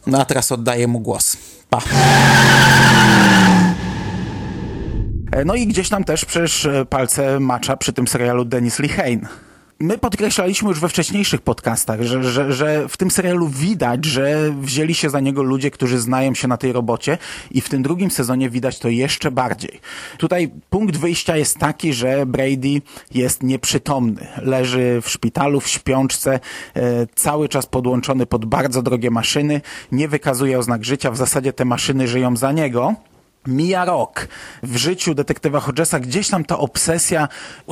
No 0.07 0.21
a 0.21 0.25
teraz 0.25 0.53
oddaję 0.53 0.89
mu 0.89 1.01
głos. 1.01 1.37
Pa. 1.71 1.83
E, 5.33 5.45
no 5.45 5.55
i 5.55 5.67
gdzieś 5.67 5.89
tam 5.89 6.05
też 6.05 6.25
przecież 6.25 6.67
e, 6.67 6.87
palce 6.87 7.41
macza 7.41 7.77
przy 7.77 7.93
tym 7.93 8.09
serialu 8.09 8.45
Denis 8.45 8.79
Lehane 8.79 9.46
my 9.81 9.99
podkreślaliśmy 9.99 10.69
już 10.69 10.81
we 10.81 10.89
wcześniejszych 10.89 11.41
podcastach, 11.41 12.03
że, 12.03 12.23
że, 12.23 12.53
że 12.53 12.89
w 12.89 12.97
tym 12.97 13.11
serialu 13.11 13.49
widać, 13.49 14.05
że 14.05 14.53
wzięli 14.61 14.95
się 14.95 15.11
za 15.11 15.21
niego 15.21 15.43
ludzie, 15.43 15.71
którzy 15.71 15.99
znają 15.99 16.35
się 16.35 16.49
na 16.49 16.57
tej 16.57 16.73
robocie 16.73 17.19
i 17.51 17.61
w 17.61 17.69
tym 17.69 17.83
drugim 17.83 18.11
sezonie 18.11 18.51
widać 18.51 18.79
to 18.79 18.89
jeszcze 18.89 19.31
bardziej. 19.31 19.81
Tutaj 20.19 20.51
punkt 20.71 20.97
wyjścia 20.97 21.37
jest 21.37 21.59
taki, 21.59 21.93
że 21.93 22.27
Brady 22.27 22.83
jest 23.15 23.43
nieprzytomny. 23.43 24.27
Leży 24.43 25.01
w 25.03 25.11
szpitalu, 25.11 25.61
w 25.61 25.69
śpiączce, 25.69 26.41
e, 26.75 27.07
cały 27.15 27.49
czas 27.49 27.67
podłączony 27.67 28.27
pod 28.27 28.45
bardzo 28.45 28.83
drogie 28.83 29.11
maszyny, 29.11 29.61
nie 29.93 30.09
wykazuje 30.09 30.59
oznak 30.59 30.85
życia, 30.85 31.11
w 31.11 31.17
zasadzie 31.17 31.53
te 31.53 31.65
maszyny 31.65 32.09
żyją 32.09 32.37
za 32.37 32.53
niego 32.53 32.95
Mija 33.47 33.85
rok. 33.85 34.29
W 34.63 34.77
życiu 34.77 35.15
detektywa 35.15 35.61
Hodgesa 35.61 36.01
gdzieś 36.01 36.29
tam 36.29 36.45
ta 36.45 36.59
obsesja 36.59 37.29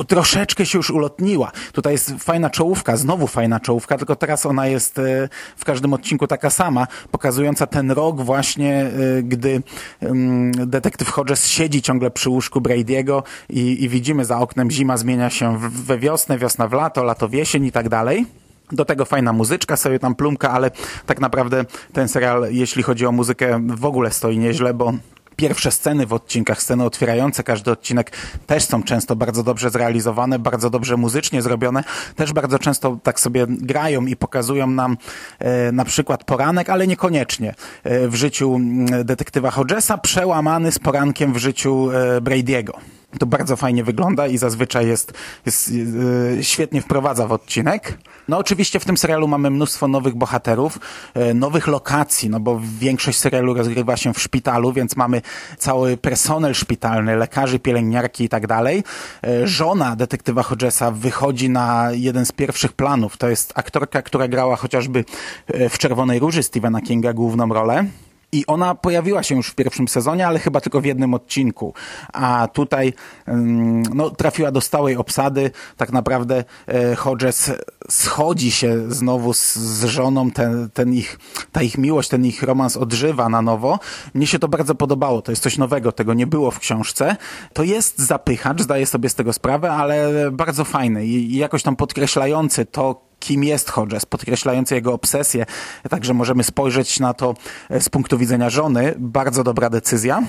troszeczkę 0.07 0.65
się 0.65 0.77
już 0.77 0.89
ulotniła. 0.89 1.51
Tutaj 1.71 1.93
jest 1.93 2.13
fajna 2.19 2.49
czołówka, 2.49 2.97
znowu 2.97 3.27
fajna 3.27 3.59
czołówka, 3.59 3.97
tylko 3.97 4.15
teraz 4.15 4.45
ona 4.45 4.67
jest 4.67 4.99
e, 4.99 5.29
w 5.57 5.65
każdym 5.65 5.93
odcinku 5.93 6.27
taka 6.27 6.49
sama, 6.49 6.87
pokazująca 7.11 7.67
ten 7.67 7.91
rok 7.91 8.21
właśnie, 8.21 8.73
e, 8.73 9.23
gdy 9.23 9.63
detektyw 10.53 11.09
Hodges 11.09 11.47
siedzi 11.47 11.81
ciągle 11.81 12.11
przy 12.11 12.29
łóżku 12.29 12.61
Brady'ego 12.61 13.23
i, 13.49 13.83
i 13.83 13.89
widzimy 13.89 14.25
za 14.25 14.39
oknem 14.39 14.71
zima 14.71 14.97
zmienia 14.97 15.29
się 15.29 15.57
we 15.59 15.99
wiosnę, 15.99 16.37
wiosna 16.37 16.67
w 16.67 16.73
lato, 16.73 17.03
lato 17.03 17.27
w 17.27 17.33
jesień 17.33 17.65
i 17.65 17.71
tak 17.71 17.89
dalej. 17.89 18.25
Do 18.71 18.85
tego 18.85 19.05
fajna 19.05 19.33
muzyczka, 19.33 19.77
sobie 19.77 19.99
tam 19.99 20.15
plumka, 20.15 20.51
ale 20.51 20.71
tak 21.05 21.19
naprawdę 21.19 21.65
ten 21.93 22.07
serial, 22.07 22.47
jeśli 22.49 22.83
chodzi 22.83 23.05
o 23.05 23.11
muzykę, 23.11 23.61
w 23.67 23.85
ogóle 23.85 24.11
stoi 24.11 24.37
nieźle, 24.37 24.73
bo 24.73 24.93
Pierwsze 25.35 25.71
sceny 25.71 26.05
w 26.05 26.13
odcinkach, 26.13 26.61
sceny 26.61 26.83
otwierające 26.83 27.43
każdy 27.43 27.71
odcinek 27.71 28.11
też 28.47 28.63
są 28.63 28.83
często 28.83 29.15
bardzo 29.15 29.43
dobrze 29.43 29.69
zrealizowane, 29.69 30.39
bardzo 30.39 30.69
dobrze 30.69 30.97
muzycznie 30.97 31.41
zrobione. 31.41 31.83
Też 32.15 32.33
bardzo 32.33 32.59
często 32.59 32.97
tak 33.03 33.19
sobie 33.19 33.45
grają 33.47 34.05
i 34.05 34.15
pokazują 34.15 34.67
nam 34.67 34.97
e, 35.39 35.71
na 35.71 35.85
przykład 35.85 36.23
poranek, 36.23 36.69
ale 36.69 36.87
niekoniecznie 36.87 37.55
e, 37.83 38.07
w 38.07 38.15
życiu 38.15 38.59
detektywa 39.03 39.51
Hodgesa, 39.51 39.97
przełamany 39.97 40.71
z 40.71 40.79
porankiem 40.79 41.33
w 41.33 41.37
życiu 41.37 41.89
e, 41.91 42.21
Brady'ego. 42.21 42.71
To 43.19 43.25
bardzo 43.25 43.55
fajnie 43.55 43.83
wygląda 43.83 44.27
i 44.27 44.37
zazwyczaj 44.37 44.87
jest, 44.87 45.13
jest 45.45 45.71
yy, 45.71 46.37
świetnie 46.41 46.81
wprowadza 46.81 47.27
w 47.27 47.31
odcinek. 47.31 47.97
No 48.27 48.37
oczywiście 48.37 48.79
w 48.79 48.85
tym 48.85 48.97
serialu 48.97 49.27
mamy 49.27 49.49
mnóstwo 49.49 49.87
nowych 49.87 50.15
bohaterów, 50.15 50.79
yy, 51.15 51.33
nowych 51.33 51.67
lokacji, 51.67 52.29
no 52.29 52.39
bo 52.39 52.61
większość 52.79 53.17
serialu 53.17 53.53
rozgrywa 53.53 53.97
się 53.97 54.13
w 54.13 54.21
szpitalu, 54.21 54.73
więc 54.73 54.95
mamy 54.95 55.21
cały 55.57 55.97
personel 55.97 56.53
szpitalny, 56.53 57.15
lekarzy, 57.15 57.59
pielęgniarki 57.59 58.23
i 58.23 58.29
tak 58.29 58.47
dalej. 58.47 58.83
Yy, 59.23 59.47
żona 59.47 59.95
detektywa 59.95 60.43
Hodgesa 60.43 60.91
wychodzi 60.91 61.49
na 61.49 61.87
jeden 61.91 62.25
z 62.25 62.31
pierwszych 62.31 62.73
planów. 62.73 63.17
To 63.17 63.29
jest 63.29 63.53
aktorka, 63.55 64.01
która 64.01 64.27
grała 64.27 64.55
chociażby 64.55 65.05
w 65.69 65.77
Czerwonej 65.77 66.19
Róży 66.19 66.43
Stephena 66.43 66.81
Kinga 66.81 67.13
główną 67.13 67.47
rolę. 67.47 67.85
I 68.35 68.45
ona 68.47 68.75
pojawiła 68.75 69.23
się 69.23 69.35
już 69.35 69.47
w 69.47 69.55
pierwszym 69.55 69.87
sezonie, 69.87 70.27
ale 70.27 70.39
chyba 70.39 70.61
tylko 70.61 70.81
w 70.81 70.85
jednym 70.85 71.13
odcinku. 71.13 71.73
A 72.13 72.47
tutaj 72.53 72.93
mm, 73.25 73.83
no, 73.93 74.09
trafiła 74.09 74.51
do 74.51 74.61
stałej 74.61 74.97
obsady. 74.97 75.51
Tak 75.77 75.91
naprawdę 75.91 76.43
e, 76.67 76.95
Hodges 76.95 77.51
schodzi 77.89 78.51
się 78.51 78.91
znowu 78.91 79.33
z, 79.33 79.55
z 79.55 79.85
żoną. 79.85 80.31
Ten, 80.31 80.69
ten 80.73 80.93
ich, 80.93 81.19
ta 81.51 81.61
ich 81.61 81.77
miłość, 81.77 82.09
ten 82.09 82.25
ich 82.25 82.43
romans 82.43 82.77
odżywa 82.77 83.29
na 83.29 83.41
nowo. 83.41 83.79
Mnie 84.13 84.27
się 84.27 84.39
to 84.39 84.47
bardzo 84.47 84.75
podobało. 84.75 85.21
To 85.21 85.31
jest 85.31 85.43
coś 85.43 85.57
nowego. 85.57 85.91
Tego 85.91 86.13
nie 86.13 86.27
było 86.27 86.51
w 86.51 86.59
książce. 86.59 87.15
To 87.53 87.63
jest 87.63 87.99
zapychacz, 87.99 88.61
zdaję 88.61 88.85
sobie 88.85 89.09
z 89.09 89.15
tego 89.15 89.33
sprawę, 89.33 89.71
ale 89.71 90.11
bardzo 90.31 90.65
fajny 90.65 91.05
i, 91.05 91.33
i 91.33 91.37
jakoś 91.37 91.63
tam 91.63 91.75
podkreślający 91.75 92.65
to, 92.65 93.04
kim 93.25 93.43
jest 93.43 93.69
Hodges, 93.69 94.05
podkreślający 94.05 94.75
jego 94.75 94.93
obsesję. 94.93 95.45
Także 95.89 96.13
możemy 96.13 96.43
spojrzeć 96.43 96.99
na 96.99 97.13
to 97.13 97.35
e, 97.69 97.81
z 97.81 97.89
punktu 97.89 98.17
widzenia 98.17 98.49
żony. 98.49 98.93
Bardzo 98.97 99.43
dobra 99.43 99.69
decyzja. 99.69 100.23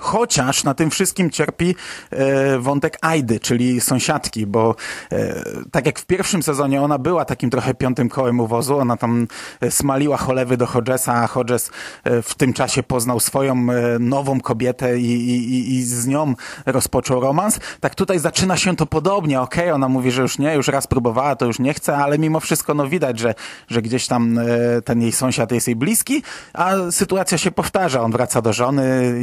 Chociaż 0.00 0.64
na 0.64 0.74
tym 0.74 0.90
wszystkim 0.90 1.30
cierpi 1.30 1.74
e, 2.10 2.58
wątek 2.58 2.98
Aidy, 3.00 3.40
czyli 3.40 3.80
sąsiadki, 3.80 4.46
bo 4.46 4.74
e, 5.12 5.44
tak 5.70 5.86
jak 5.86 5.98
w 5.98 6.06
pierwszym 6.06 6.42
sezonie 6.42 6.82
ona 6.82 6.98
była 6.98 7.24
takim 7.24 7.50
trochę 7.50 7.74
piątym 7.74 8.08
kołem 8.08 8.40
uwozu, 8.40 8.78
ona 8.78 8.96
tam 8.96 9.26
e, 9.60 9.70
smaliła 9.70 10.16
cholewy 10.16 10.56
do 10.56 10.66
Hodgesa, 10.66 11.14
a 11.14 11.26
Hodges 11.26 11.70
e, 12.04 12.22
w 12.22 12.34
tym 12.34 12.52
czasie 12.52 12.82
poznał 12.82 13.20
swoją 13.20 13.52
e, 13.52 13.98
nową 13.98 14.40
kobietę 14.40 14.98
i, 14.98 15.30
i, 15.30 15.74
i 15.74 15.82
z 15.82 16.06
nią 16.06 16.34
rozpoczął 16.66 17.20
romans. 17.20 17.60
Tak 17.80 17.94
tutaj 17.94 18.18
zaczyna 18.18 18.56
się 18.56 18.76
to 18.76 18.86
podobnie, 18.86 19.40
okej, 19.40 19.64
okay, 19.64 19.74
ona 19.74 19.88
mówi, 19.88 20.10
że 20.10 20.22
już 20.22 20.38
nie, 20.38 20.54
już 20.54 20.68
raz 20.68 20.86
próbowała, 20.86 21.36
to 21.36 21.46
już 21.46 21.58
nie 21.58 21.74
chce, 21.74 21.96
ale 21.96 22.18
mimo 22.18 22.40
wszystko 22.40 22.74
no 22.74 22.88
widać, 22.88 23.18
że, 23.18 23.34
że 23.68 23.82
gdzieś 23.82 24.06
tam 24.06 24.40
ten 24.84 25.02
jej 25.02 25.12
sąsiad 25.12 25.52
jest 25.52 25.66
jej 25.66 25.76
bliski, 25.76 26.22
a 26.52 26.72
sytuacja 26.90 27.38
się 27.38 27.50
powtarza, 27.50 28.02
on 28.02 28.12
wraca 28.12 28.42
do 28.42 28.52
żony 28.52 29.14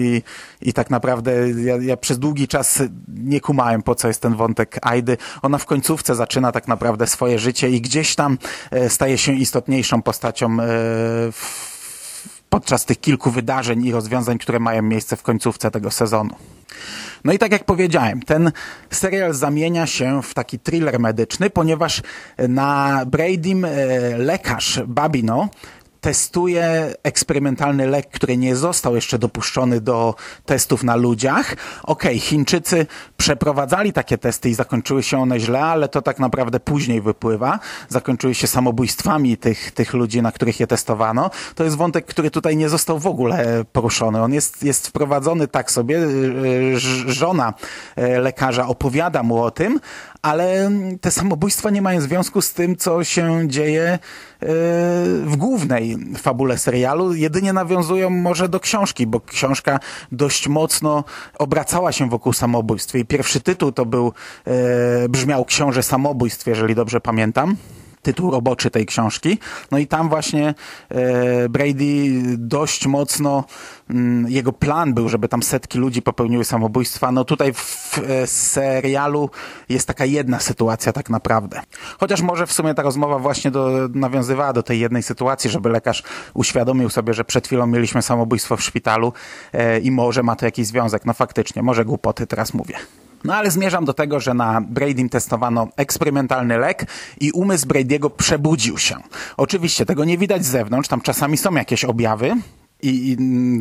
i 0.62 0.67
i 0.68 0.74
tak 0.74 0.90
naprawdę 0.90 1.50
ja, 1.50 1.78
ja, 1.78 1.98
przez 1.98 2.20
długi 2.20 2.48
czas 2.48 2.84
nie 3.08 3.42
kumałem, 3.42 3.84
po 3.84 3.96
co 3.96 4.08
jest 4.08 4.22
ten 4.22 4.36
wątek 4.36 4.78
Aidy. 4.82 5.18
Ona 5.42 5.58
w 5.58 5.66
końcówce 5.66 6.16
zaczyna 6.16 6.52
tak 6.52 6.68
naprawdę 6.68 7.08
swoje 7.08 7.40
życie 7.40 7.70
i 7.70 7.82
gdzieś 7.82 8.16
tam 8.16 8.38
e, 8.72 8.90
staje 8.90 9.18
się 9.18 9.34
istotniejszą 9.34 10.02
postacią 10.02 10.58
e, 10.62 10.66
podczas 12.50 12.86
tych 12.86 13.00
kilku 13.00 13.32
wydarzeń 13.32 13.86
i 13.86 13.92
rozwiązań, 13.92 14.38
które 14.38 14.60
mają 14.60 14.82
miejsce 14.82 15.16
w 15.16 15.24
końcówce 15.24 15.72
tego 15.72 15.92
sezonu. 15.92 16.36
No 17.24 17.34
i 17.34 17.40
tak 17.40 17.52
jak 17.52 17.64
powiedziałem, 17.64 18.22
ten 18.22 18.52
serial 18.92 19.34
zamienia 19.34 19.88
się 19.88 20.22
w 20.24 20.34
taki 20.34 20.60
thriller 20.60 21.00
medyczny, 21.00 21.50
ponieważ 21.50 22.02
na 22.50 23.02
Bradym 23.06 23.66
e, 23.66 23.70
lekarz 24.18 24.82
Babino 24.88 25.50
testuje 26.02 26.94
eksperymentalny 27.04 27.88
lek, 27.88 28.10
który 28.10 28.38
nie 28.38 28.56
został 28.56 28.96
jeszcze 28.96 29.20
dopuszczony 29.20 29.82
do 29.82 30.16
testów 30.46 30.84
na 30.84 30.96
ludziach. 30.96 31.54
Okej, 31.84 32.18
okay, 32.18 32.20
Chińczycy 32.20 32.86
przeprowadzali 33.18 33.94
takie 33.94 34.18
testy 34.18 34.50
i 34.50 34.54
zakończyły 34.54 35.04
się 35.04 35.22
one 35.22 35.40
źle, 35.40 35.62
ale 35.62 35.90
to 35.90 36.02
tak 36.02 36.20
naprawdę 36.20 36.60
później 36.60 37.02
wypływa. 37.02 37.60
Zakończyły 37.90 38.36
się 38.36 38.48
samobójstwami 38.48 39.38
tych, 39.38 39.72
tych 39.72 39.94
ludzi, 39.94 40.22
na 40.22 40.32
których 40.32 40.60
je 40.60 40.68
testowano. 40.68 41.30
To 41.56 41.64
jest 41.64 41.76
wątek, 41.76 42.06
który 42.06 42.32
tutaj 42.32 42.58
nie 42.58 42.70
został 42.70 43.00
w 43.00 43.08
ogóle 43.08 43.66
poruszony. 43.72 44.22
On 44.22 44.34
jest, 44.34 44.64
jest 44.64 44.88
wprowadzony 44.88 45.48
tak 45.48 45.72
sobie. 45.72 46.00
Żona 47.08 47.54
e, 47.96 48.20
lekarza 48.20 48.68
opowiada 48.68 49.24
mu 49.24 49.44
o 49.44 49.52
tym, 49.52 49.80
ale 50.22 50.72
te 51.02 51.12
samobójstwa 51.12 51.70
nie 51.70 51.82
mają 51.82 52.02
związku 52.02 52.42
z 52.42 52.54
tym, 52.54 52.76
co 52.76 53.04
się 53.04 53.48
dzieje 53.48 53.84
e, 53.84 54.00
w 55.26 55.36
głównej 55.38 55.98
fabule 56.18 56.58
serialu. 56.58 57.14
Jedynie 57.14 57.54
nawiązują 57.54 58.10
może 58.10 58.50
do 58.50 58.60
książki, 58.60 59.08
bo 59.08 59.20
książka 59.20 59.80
dość 60.12 60.48
mocno 60.48 61.04
obracała 61.40 61.92
się 61.92 62.10
wokół 62.10 62.34
samobójstw. 62.34 62.96
I 62.96 63.06
pierwszy 63.06 63.40
tytuł 63.40 63.72
to 63.72 63.86
był, 63.86 64.14
e, 64.46 65.10
brzmiał 65.10 65.46
Książę 65.46 65.84
Samobójstw, 65.84 66.48
jeżeli 66.48 66.76
dobrze 66.76 67.02
pamiętam 67.02 67.56
tytuł 68.08 68.32
roboczy 68.32 68.72
tej 68.72 68.86
książki. 68.86 69.38
No 69.72 69.78
i 69.78 69.88
tam 69.88 70.10
właśnie 70.10 70.54
e, 70.90 71.50
Brady 71.50 72.22
dość 72.38 72.88
mocno, 72.88 73.44
mm, 73.90 74.28
jego 74.30 74.54
plan 74.54 74.94
był, 74.94 75.10
żeby 75.10 75.28
tam 75.28 75.44
setki 75.44 75.78
ludzi 75.78 76.02
popełniły 76.02 76.46
samobójstwa. 76.46 77.12
No 77.12 77.26
tutaj 77.26 77.54
w 77.54 77.98
e, 77.98 78.28
serialu 78.28 79.30
jest 79.70 79.88
taka 79.88 80.06
jedna 80.06 80.40
sytuacja 80.40 80.94
tak 80.94 81.10
naprawdę. 81.10 81.62
Chociaż 82.00 82.22
może 82.22 82.48
w 82.48 82.54
sumie 82.54 82.74
ta 82.74 82.82
rozmowa 82.82 83.20
właśnie 83.20 83.52
do, 83.52 83.90
nawiązywała 83.94 84.54
do 84.54 84.64
tej 84.64 84.80
jednej 84.80 85.04
sytuacji, 85.04 85.50
żeby 85.50 85.70
lekarz 85.70 86.04
uświadomił 86.34 86.90
sobie, 86.90 87.14
że 87.14 87.26
przed 87.26 87.48
chwilą 87.48 87.68
mieliśmy 87.68 88.02
samobójstwo 88.02 88.58
w 88.58 88.64
szpitalu 88.64 89.14
e, 89.54 89.80
i 89.80 89.92
może 89.92 90.24
ma 90.24 90.36
to 90.36 90.46
jakiś 90.46 90.68
związek. 90.68 91.06
No 91.06 91.14
faktycznie, 91.14 91.64
może 91.64 91.86
głupoty 91.86 92.28
teraz 92.28 92.54
mówię. 92.54 92.76
No 93.24 93.36
ale 93.36 93.52
zmierzam 93.52 93.86
do 93.86 93.94
tego, 93.94 94.20
że 94.20 94.34
na 94.34 94.62
Bradym 94.62 95.10
testowano 95.10 95.68
eksperymentalny 95.76 96.58
lek 96.58 96.86
i 97.20 97.32
umysł 97.32 97.68
Brady'ego 97.68 98.10
przebudził 98.10 98.78
się. 98.78 98.96
Oczywiście 99.38 99.86
tego 99.86 100.06
nie 100.06 100.18
widać 100.18 100.46
z 100.46 100.50
zewnątrz, 100.50 100.90
tam 100.90 101.02
czasami 101.02 101.38
są 101.38 101.56
jakieś 101.56 101.86
objawy, 101.86 102.36
i, 102.82 103.12
i 103.12 103.18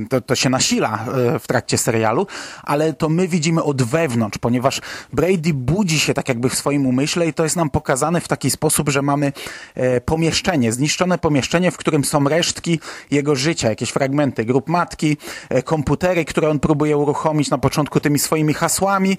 to, 0.08 0.20
to, 0.20 0.34
się 0.34 0.50
nasila 0.50 1.04
e, 1.34 1.38
w 1.38 1.46
trakcie 1.46 1.78
serialu, 1.78 2.26
ale 2.62 2.92
to 2.92 3.08
my 3.08 3.28
widzimy 3.28 3.62
od 3.62 3.82
wewnątrz, 3.82 4.38
ponieważ 4.38 4.80
Brady 5.12 5.54
budzi 5.54 6.00
się 6.00 6.14
tak 6.14 6.28
jakby 6.28 6.48
w 6.48 6.54
swoim 6.54 6.86
umyśle 6.86 7.28
i 7.28 7.32
to 7.32 7.44
jest 7.44 7.56
nam 7.56 7.70
pokazane 7.70 8.20
w 8.20 8.28
taki 8.28 8.50
sposób, 8.50 8.88
że 8.88 9.02
mamy 9.02 9.32
e, 9.74 10.00
pomieszczenie, 10.00 10.72
zniszczone 10.72 11.18
pomieszczenie, 11.18 11.70
w 11.70 11.76
którym 11.76 12.04
są 12.04 12.28
resztki 12.28 12.80
jego 13.10 13.36
życia, 13.36 13.68
jakieś 13.68 13.90
fragmenty 13.90 14.44
grup 14.44 14.68
matki, 14.68 15.16
e, 15.48 15.62
komputery, 15.62 16.24
które 16.24 16.50
on 16.50 16.58
próbuje 16.58 16.96
uruchomić 16.96 17.50
na 17.50 17.58
początku 17.58 18.00
tymi 18.00 18.18
swoimi 18.18 18.54
hasłami, 18.54 19.18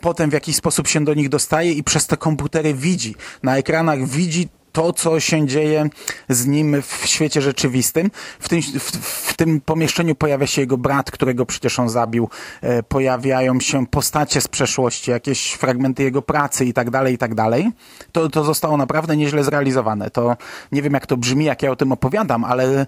potem 0.00 0.30
w 0.30 0.32
jakiś 0.32 0.56
sposób 0.56 0.88
się 0.88 1.04
do 1.04 1.14
nich 1.14 1.28
dostaje 1.28 1.72
i 1.72 1.84
przez 1.84 2.06
te 2.06 2.16
komputery 2.16 2.74
widzi. 2.74 3.14
Na 3.42 3.56
ekranach 3.56 4.06
widzi 4.08 4.48
to, 4.74 4.92
co 4.92 5.20
się 5.20 5.46
dzieje 5.46 5.88
z 6.28 6.46
nim 6.46 6.82
w 6.82 7.06
świecie 7.06 7.40
rzeczywistym. 7.40 8.10
W 8.38 8.48
tym, 8.48 8.62
w, 8.62 8.90
w 9.28 9.36
tym 9.36 9.60
pomieszczeniu 9.60 10.14
pojawia 10.14 10.46
się 10.46 10.60
jego 10.62 10.78
brat, 10.78 11.10
którego 11.10 11.46
przecież 11.46 11.78
on 11.78 11.88
zabił. 11.88 12.28
E, 12.60 12.82
pojawiają 12.82 13.60
się 13.60 13.86
postacie 13.86 14.40
z 14.40 14.48
przeszłości, 14.48 15.10
jakieś 15.10 15.52
fragmenty 15.52 16.02
jego 16.02 16.22
pracy 16.22 16.64
i 16.64 16.72
tak 16.72 16.90
dalej, 16.90 17.14
i 17.14 17.18
tak 17.18 17.34
dalej. 17.34 17.70
To, 18.12 18.28
to 18.28 18.44
zostało 18.44 18.76
naprawdę 18.76 19.16
nieźle 19.16 19.44
zrealizowane. 19.44 20.10
To 20.10 20.36
nie 20.72 20.82
wiem, 20.82 20.92
jak 20.92 21.06
to 21.06 21.16
brzmi, 21.16 21.44
jak 21.44 21.62
ja 21.62 21.70
o 21.70 21.76
tym 21.76 21.92
opowiadam, 21.92 22.44
ale 22.44 22.86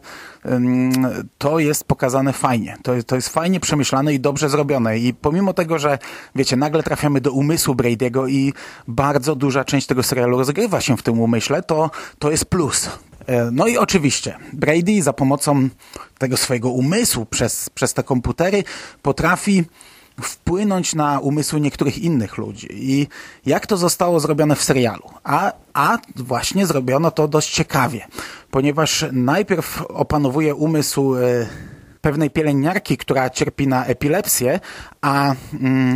to 1.39 1.59
jest 1.59 1.85
pokazane 1.85 2.33
fajnie. 2.33 2.77
To, 2.83 2.93
to 3.07 3.17
jest 3.17 3.29
fajnie 3.29 3.61
przemyślane 3.61 4.15
i 4.15 4.21
dobrze 4.21 4.49
zrobione. 4.49 4.99
I 4.99 5.15
pomimo 5.15 5.53
tego, 5.53 5.79
że 5.79 5.99
wiecie, 6.35 6.57
nagle 6.57 6.83
trafiamy 6.83 7.21
do 7.21 7.33
umysłu 7.33 7.75
Brady'ego 7.75 8.31
i 8.31 8.53
bardzo 8.89 9.37
duża 9.37 9.65
część 9.65 9.87
tego 9.87 10.03
serialu 10.03 10.39
rozgrywa 10.39 10.81
się 10.81 10.97
w 10.97 11.03
tym 11.03 11.21
umyśle, 11.21 11.63
to 11.63 11.76
to, 11.77 11.91
to 12.19 12.31
jest 12.31 12.45
plus. 12.45 12.89
E, 13.27 13.51
no 13.53 13.67
i 13.67 13.79
oczywiście 13.79 14.39
Brady 14.53 15.03
za 15.03 15.13
pomocą 15.13 15.69
tego 16.19 16.37
swojego 16.37 16.71
umysłu 16.71 17.27
przez, 17.27 17.71
przez 17.71 17.95
te 17.95 18.03
komputery 18.03 18.65
potrafi 19.03 19.65
wpłynąć 20.23 20.95
na 20.95 21.21
umysły 21.21 21.61
niektórych 21.61 21.99
innych 21.99 22.39
ludzi. 22.39 22.69
I 22.71 23.07
jak 23.47 23.67
to 23.67 23.77
zostało 23.77 24.21
zrobione 24.21 24.57
w 24.57 24.63
serialu? 24.63 25.03
A, 25.25 25.53
a 25.75 25.99
właśnie 26.17 26.67
zrobiono 26.67 27.11
to 27.11 27.29
dość 27.29 27.55
ciekawie, 27.55 28.07
ponieważ 28.51 29.05
najpierw 29.13 29.83
opanowuje 29.83 30.55
umysł 30.55 31.15
e, 31.15 31.47
pewnej 32.07 32.31
pielęgniarki, 32.31 32.97
która 32.97 33.31
cierpi 33.31 33.67
na 33.67 33.85
epilepsję, 33.85 34.61
a 35.01 35.35
mm, 35.61 35.95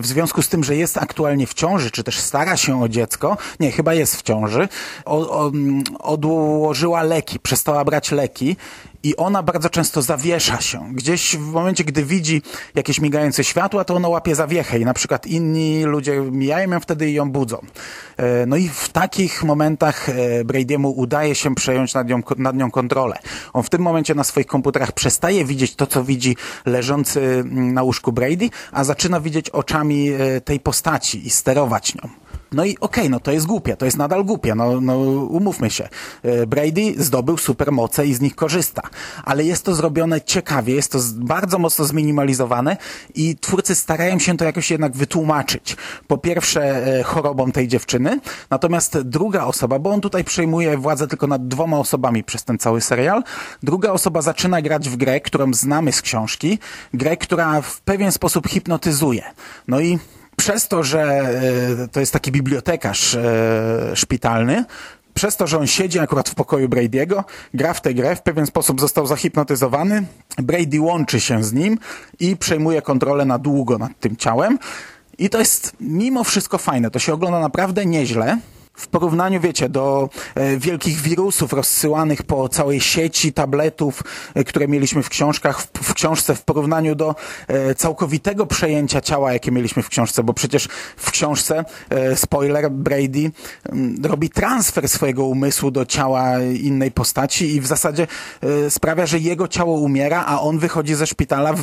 w 0.00 0.06
związku 0.06 0.42
z 0.42 0.48
tym, 0.48 0.64
że 0.64 0.76
jest 0.76 0.98
aktualnie 0.98 1.46
w 1.46 1.54
ciąży, 1.54 1.90
czy 1.90 2.04
też 2.04 2.18
stara 2.18 2.56
się 2.56 2.82
o 2.82 2.88
dziecko, 2.88 3.36
nie, 3.60 3.70
chyba 3.70 3.94
jest 3.94 4.16
w 4.16 4.22
ciąży, 4.22 4.68
o, 5.04 5.30
o, 5.30 5.48
mm, 5.48 5.84
odłożyła 5.98 7.02
leki, 7.02 7.40
przestała 7.40 7.84
brać 7.84 8.10
leki 8.10 8.56
i 9.02 9.16
ona 9.16 9.42
bardzo 9.42 9.70
często 9.70 10.02
zawiesza 10.02 10.60
się. 10.60 10.92
Gdzieś 10.92 11.36
w 11.36 11.52
momencie, 11.52 11.84
gdy 11.84 12.04
widzi 12.04 12.42
jakieś 12.74 13.00
migające 13.00 13.44
światła, 13.44 13.84
to 13.84 13.94
ona 13.94 14.08
łapie 14.08 14.34
zawiechę 14.34 14.78
i 14.78 14.84
na 14.84 14.94
przykład 14.94 15.26
inni 15.26 15.84
ludzie 15.84 16.20
mijają 16.20 16.70
ją 16.70 16.80
wtedy 16.80 17.10
i 17.10 17.14
ją 17.14 17.30
budzą. 17.30 17.58
E, 18.16 18.46
no 18.46 18.56
i 18.56 18.68
w 18.68 18.88
takich 18.88 19.44
momentach 19.44 20.08
e, 20.08 20.44
Brady'emu 20.44 20.92
udaje 20.96 21.34
się 21.34 21.54
przejąć 21.54 21.94
nad 21.94 22.08
nią, 22.08 22.22
nad 22.36 22.56
nią 22.56 22.70
kontrolę. 22.70 23.18
On 23.52 23.62
w 23.62 23.70
tym 23.70 23.82
momencie 23.82 24.14
na 24.14 24.24
swoich 24.24 24.46
komputerach 24.46 24.92
przestaje 24.92 25.44
widzieć 25.44 25.74
to, 25.74 25.86
co 25.86 26.04
widzi 26.04 26.36
leżący 26.66 27.20
mm, 27.20 27.74
na 27.74 27.82
łóżku 27.82 28.12
Brady, 28.12 28.50
a 28.72 28.84
zaczyna 28.84 29.20
widzieć 29.20 29.50
oczami 29.50 30.10
e, 30.10 30.40
tej 30.40 30.60
postaci 30.60 31.26
i 31.26 31.30
sterować 31.30 31.94
nią. 31.94 32.21
No 32.52 32.64
i 32.64 32.70
okej, 32.70 32.80
okay, 32.80 33.10
no 33.10 33.20
to 33.20 33.32
jest 33.32 33.46
głupie, 33.46 33.76
to 33.76 33.84
jest 33.84 33.96
nadal 33.96 34.24
głupie, 34.24 34.54
no, 34.54 34.80
no 34.80 34.98
umówmy 35.20 35.70
się. 35.70 35.88
E, 36.22 36.46
Brady 36.46 36.94
zdobył 36.96 37.38
supermoce 37.38 38.06
i 38.06 38.14
z 38.14 38.20
nich 38.20 38.34
korzysta, 38.34 38.82
ale 39.24 39.44
jest 39.44 39.64
to 39.64 39.74
zrobione 39.74 40.20
ciekawie, 40.20 40.74
jest 40.74 40.92
to 40.92 40.98
bardzo 41.14 41.58
mocno 41.58 41.84
zminimalizowane 41.84 42.76
i 43.14 43.36
twórcy 43.36 43.74
starają 43.74 44.18
się 44.18 44.36
to 44.36 44.44
jakoś 44.44 44.70
jednak 44.70 44.96
wytłumaczyć. 44.96 45.76
Po 46.06 46.18
pierwsze 46.18 46.86
e, 46.98 47.02
chorobą 47.02 47.52
tej 47.52 47.68
dziewczyny, 47.68 48.20
natomiast 48.50 49.00
druga 49.00 49.44
osoba, 49.44 49.78
bo 49.78 49.90
on 49.90 50.00
tutaj 50.00 50.24
przejmuje 50.24 50.76
władzę 50.78 51.08
tylko 51.08 51.26
nad 51.26 51.48
dwoma 51.48 51.78
osobami 51.78 52.24
przez 52.24 52.44
ten 52.44 52.58
cały 52.58 52.80
serial, 52.80 53.22
druga 53.62 53.90
osoba 53.90 54.22
zaczyna 54.22 54.62
grać 54.62 54.88
w 54.88 54.96
grę, 54.96 55.20
którą 55.20 55.54
znamy 55.54 55.92
z 55.92 56.02
książki, 56.02 56.58
grę, 56.94 57.16
która 57.16 57.60
w 57.60 57.80
pewien 57.80 58.12
sposób 58.12 58.48
hipnotyzuje. 58.48 59.22
No 59.68 59.80
i 59.80 59.98
przez 60.42 60.68
to, 60.68 60.82
że 60.82 61.02
e, 61.02 61.88
to 61.88 62.00
jest 62.00 62.12
taki 62.12 62.32
bibliotekarz 62.32 63.14
e, 63.14 63.20
szpitalny, 63.94 64.64
przez 65.14 65.36
to, 65.36 65.46
że 65.46 65.58
on 65.58 65.66
siedzi 65.66 65.98
akurat 65.98 66.28
w 66.28 66.34
pokoju 66.34 66.68
Brady'ego, 66.68 67.24
gra 67.54 67.74
w 67.74 67.80
tę 67.80 67.94
grę, 67.94 68.16
w 68.16 68.22
pewien 68.22 68.46
sposób 68.46 68.80
został 68.80 69.06
zahipnotyzowany, 69.06 70.04
Brady 70.38 70.80
łączy 70.80 71.20
się 71.20 71.44
z 71.44 71.52
nim 71.52 71.78
i 72.20 72.36
przejmuje 72.36 72.82
kontrolę 72.82 73.24
na 73.24 73.38
długo 73.38 73.78
nad 73.78 74.00
tym 74.00 74.16
ciałem. 74.16 74.58
I 75.18 75.30
to 75.30 75.38
jest 75.38 75.72
mimo 75.80 76.24
wszystko 76.24 76.58
fajne, 76.58 76.90
to 76.90 76.98
się 76.98 77.14
ogląda 77.14 77.40
naprawdę 77.40 77.86
nieźle 77.86 78.38
w 78.74 78.86
porównaniu, 78.86 79.40
wiecie, 79.40 79.68
do 79.68 80.08
e, 80.34 80.56
wielkich 80.56 81.00
wirusów 81.00 81.52
rozsyłanych 81.52 82.22
po 82.22 82.48
całej 82.48 82.80
sieci 82.80 83.32
tabletów, 83.32 84.02
e, 84.34 84.44
które 84.44 84.68
mieliśmy 84.68 85.02
w 85.02 85.08
książkach, 85.08 85.62
w, 85.62 85.66
w, 85.82 85.94
książce, 85.94 86.34
w 86.34 86.44
porównaniu 86.44 86.94
do 86.94 87.14
e, 87.48 87.74
całkowitego 87.74 88.46
przejęcia 88.46 89.00
ciała, 89.00 89.32
jakie 89.32 89.52
mieliśmy 89.52 89.82
w 89.82 89.88
książce, 89.88 90.22
bo 90.22 90.34
przecież 90.34 90.68
w 90.96 91.10
książce, 91.10 91.64
spoiler, 92.14 92.70
Brady 92.70 93.30
m, 93.68 93.96
robi 94.04 94.30
transfer 94.30 94.88
swojego 94.88 95.24
umysłu 95.24 95.70
do 95.70 95.86
ciała 95.86 96.40
innej 96.40 96.90
postaci 96.90 97.56
i 97.56 97.60
w 97.60 97.66
zasadzie 97.66 98.06
sprawia, 98.68 99.06
że 99.06 99.18
jego 99.18 99.48
ciało 99.48 99.80
umiera, 99.80 100.24
a 100.26 100.40
on 100.40 100.58
wychodzi 100.58 100.94
ze 100.94 101.06
szpitala 101.06 101.52
w, 101.52 101.60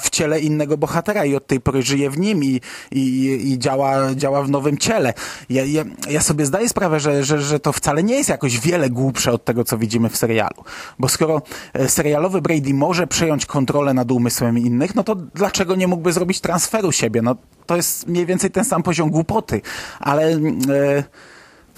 w 0.00 0.10
ciele 0.10 0.40
innego 0.40 0.76
bohatera 0.76 1.24
i 1.24 1.34
od 1.34 1.46
tej 1.46 1.60
pory 1.60 1.82
żyje 1.82 2.10
w 2.10 2.18
nim 2.18 2.44
i, 2.44 2.60
i, 2.90 3.38
i 3.52 3.58
działa, 3.58 4.14
działa 4.14 4.42
w 4.42 4.50
nowym 4.50 4.78
ciele. 4.78 5.14
Ja, 5.50 5.64
ja, 5.64 5.84
ja 6.10 6.20
sobie 6.20 6.39
sobie 6.40 6.46
zdaję 6.46 6.68
sprawę, 6.68 7.00
że, 7.00 7.24
że, 7.24 7.40
że 7.40 7.60
to 7.60 7.72
wcale 7.72 8.02
nie 8.02 8.14
jest 8.14 8.28
jakoś 8.28 8.60
wiele 8.60 8.90
głupsze 8.90 9.32
od 9.32 9.44
tego, 9.44 9.64
co 9.64 9.78
widzimy 9.78 10.08
w 10.08 10.16
serialu. 10.16 10.64
Bo 10.98 11.08
skoro 11.08 11.42
e, 11.72 11.88
serialowy 11.88 12.40
Brady 12.40 12.74
może 12.74 13.06
przejąć 13.06 13.46
kontrolę 13.46 13.94
nad 13.94 14.10
umysłem 14.10 14.58
innych, 14.58 14.94
no 14.94 15.04
to 15.04 15.14
dlaczego 15.14 15.76
nie 15.76 15.88
mógłby 15.88 16.12
zrobić 16.12 16.40
transferu 16.40 16.92
siebie? 16.92 17.22
No 17.22 17.36
to 17.66 17.76
jest 17.76 18.06
mniej 18.06 18.26
więcej 18.26 18.50
ten 18.50 18.64
sam 18.64 18.82
poziom 18.82 19.10
głupoty. 19.10 19.60
Ale... 20.00 20.32
E, 20.68 21.04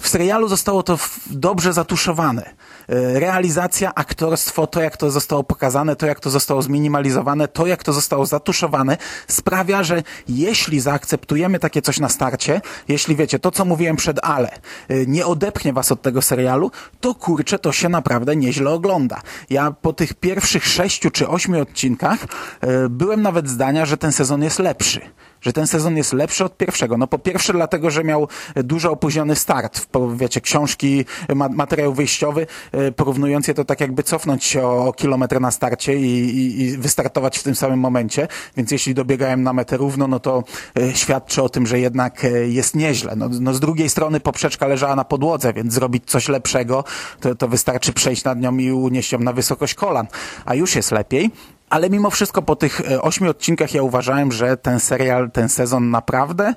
w 0.03 0.07
serialu 0.07 0.47
zostało 0.47 0.83
to 0.83 0.97
dobrze 1.27 1.73
zatuszowane. 1.73 2.43
E, 2.89 3.19
realizacja, 3.19 3.95
aktorstwo, 3.95 4.67
to 4.67 4.81
jak 4.81 4.97
to 4.97 5.11
zostało 5.11 5.43
pokazane, 5.43 5.95
to 5.95 6.05
jak 6.05 6.19
to 6.19 6.29
zostało 6.29 6.61
zminimalizowane, 6.61 7.47
to 7.47 7.67
jak 7.67 7.83
to 7.83 7.93
zostało 7.93 8.25
zatuszowane, 8.25 8.97
sprawia, 9.27 9.83
że 9.83 10.03
jeśli 10.27 10.79
zaakceptujemy 10.79 11.59
takie 11.59 11.81
coś 11.81 11.99
na 11.99 12.09
starcie, 12.09 12.61
jeśli 12.87 13.15
wiecie, 13.15 13.39
to 13.39 13.51
co 13.51 13.65
mówiłem 13.65 13.95
przed 13.95 14.19
Ale, 14.23 14.51
e, 14.87 15.05
nie 15.05 15.25
odepchnie 15.25 15.73
was 15.73 15.91
od 15.91 16.01
tego 16.01 16.21
serialu, 16.21 16.71
to 17.01 17.15
kurczę, 17.15 17.59
to 17.59 17.71
się 17.71 17.89
naprawdę 17.89 18.35
nieźle 18.35 18.69
ogląda. 18.69 19.21
Ja 19.49 19.71
po 19.71 19.93
tych 19.93 20.13
pierwszych 20.13 20.65
sześciu 20.65 21.11
czy 21.11 21.27
ośmiu 21.27 21.61
odcinkach 21.61 22.19
e, 22.61 22.89
byłem 22.89 23.21
nawet 23.21 23.49
zdania, 23.49 23.85
że 23.85 23.97
ten 23.97 24.11
sezon 24.11 24.43
jest 24.43 24.59
lepszy 24.59 25.01
że 25.43 25.53
ten 25.53 25.67
sezon 25.67 25.97
jest 25.97 26.13
lepszy 26.13 26.45
od 26.45 26.57
pierwszego. 26.57 26.97
No 26.97 27.07
po 27.07 27.19
pierwsze 27.19 27.53
dlatego, 27.53 27.91
że 27.91 28.03
miał 28.03 28.27
dużo 28.55 28.91
opóźniony 28.91 29.35
start. 29.35 29.87
Wiecie, 30.15 30.41
książki, 30.41 31.05
materiał 31.49 31.93
wyjściowy, 31.93 32.47
e, 32.71 32.91
porównując 32.91 33.47
je 33.47 33.53
to 33.53 33.65
tak 33.65 33.81
jakby 33.81 34.03
cofnąć 34.03 34.43
się 34.43 34.67
o, 34.67 34.93
kilometr 34.93 35.41
na 35.41 35.51
starcie 35.51 35.95
i, 35.95 36.05
i, 36.05 36.61
i, 36.61 36.77
wystartować 36.77 37.39
w 37.39 37.43
tym 37.43 37.55
samym 37.55 37.79
momencie. 37.79 38.27
Więc 38.57 38.71
jeśli 38.71 38.93
dobiegałem 38.93 39.43
na 39.43 39.53
metę 39.53 39.77
równo, 39.77 40.07
no 40.07 40.19
to 40.19 40.43
e, 40.77 40.95
świadczy 40.95 41.43
o 41.43 41.49
tym, 41.49 41.67
że 41.67 41.79
jednak 41.79 42.25
e, 42.25 42.29
jest 42.29 42.75
nieźle. 42.75 43.15
No, 43.15 43.29
no 43.39 43.53
z 43.53 43.59
drugiej 43.59 43.89
strony 43.89 44.19
poprzeczka 44.19 44.67
leżała 44.67 44.95
na 44.95 45.05
podłodze, 45.05 45.53
więc 45.53 45.73
zrobić 45.73 46.03
coś 46.05 46.29
lepszego, 46.29 46.83
to, 47.19 47.35
to 47.35 47.47
wystarczy 47.47 47.93
przejść 47.93 48.23
nad 48.23 48.39
nią 48.39 48.57
i 48.57 48.71
unieść 48.71 49.11
ją 49.11 49.19
na 49.19 49.33
wysokość 49.33 49.73
kolan. 49.73 50.07
A 50.45 50.55
już 50.55 50.75
jest 50.75 50.91
lepiej 50.91 51.31
ale 51.73 51.89
mimo 51.89 52.09
wszystko 52.09 52.41
po 52.41 52.55
tych 52.55 52.91
e, 52.91 53.01
ośmiu 53.01 53.29
odcinkach 53.29 53.73
ja 53.73 53.83
uważałem, 53.83 54.31
że 54.31 54.57
ten 54.57 54.79
serial, 54.79 55.31
ten 55.31 55.49
sezon 55.49 55.89
naprawdę 55.89 56.53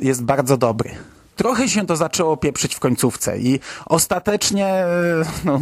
jest 0.00 0.24
bardzo 0.24 0.56
dobry. 0.56 0.90
Trochę 1.36 1.68
się 1.68 1.86
to 1.86 1.96
zaczęło 1.96 2.36
pieprzyć 2.36 2.74
w 2.74 2.80
końcówce 2.80 3.38
i 3.38 3.60
ostatecznie, 3.86 4.66
e, 4.66 4.88
no, 5.44 5.60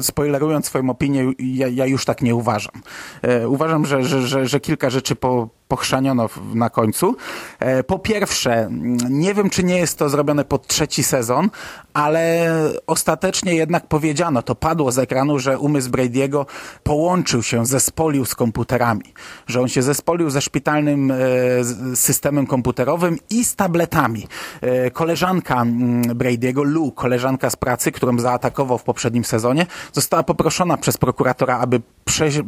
spoilerując 0.00 0.66
swoją 0.66 0.90
opinię, 0.90 1.32
ja, 1.38 1.68
ja 1.68 1.86
już 1.86 2.04
tak 2.04 2.22
nie 2.22 2.34
uważam. 2.34 2.74
E, 3.22 3.48
uważam, 3.48 3.86
że, 3.86 4.02
że, 4.02 4.26
że, 4.26 4.46
że 4.46 4.60
kilka 4.60 4.90
rzeczy 4.90 5.16
po, 5.16 5.48
pochrzaniono 5.68 6.28
na 6.54 6.70
końcu. 6.70 7.16
E, 7.58 7.84
po 7.84 7.98
pierwsze, 7.98 8.68
nie 9.10 9.34
wiem, 9.34 9.50
czy 9.50 9.64
nie 9.64 9.78
jest 9.78 9.98
to 9.98 10.08
zrobione 10.08 10.44
pod 10.44 10.66
trzeci 10.66 11.02
sezon, 11.02 11.50
ale 11.94 12.50
ostatecznie 12.86 13.54
jednak 13.54 13.86
powiedziano, 13.86 14.42
to 14.42 14.54
padło 14.54 14.92
z 14.92 14.98
ekranu, 14.98 15.38
że 15.38 15.58
umysł 15.58 15.90
Brady'ego 15.90 16.46
połączył 16.82 17.42
się, 17.42 17.66
zespolił 17.66 18.24
z 18.24 18.34
komputerami. 18.34 19.12
Że 19.46 19.60
on 19.60 19.68
się 19.68 19.82
zespolił 19.82 20.30
ze 20.30 20.40
szpitalnym 20.40 21.10
e, 21.10 21.16
systemem 21.96 22.46
komputerowym 22.46 23.18
i 23.30 23.44
z 23.44 23.56
tabletami. 23.56 24.26
E, 24.60 24.90
koleżanka 24.90 25.62
mm, 25.62 26.02
Brady'ego, 26.02 26.64
Lou, 26.64 26.92
koleżanka 26.92 27.50
z 27.50 27.56
pracy, 27.56 27.92
którą 27.92 28.18
zaatakował 28.18 28.78
w 28.78 28.82
poprzednim 28.82 29.24
sezonie, 29.24 29.66
została 29.92 30.22
poproszona 30.22 30.76
przez 30.76 30.96
prokuratora, 30.96 31.58
aby 31.58 31.80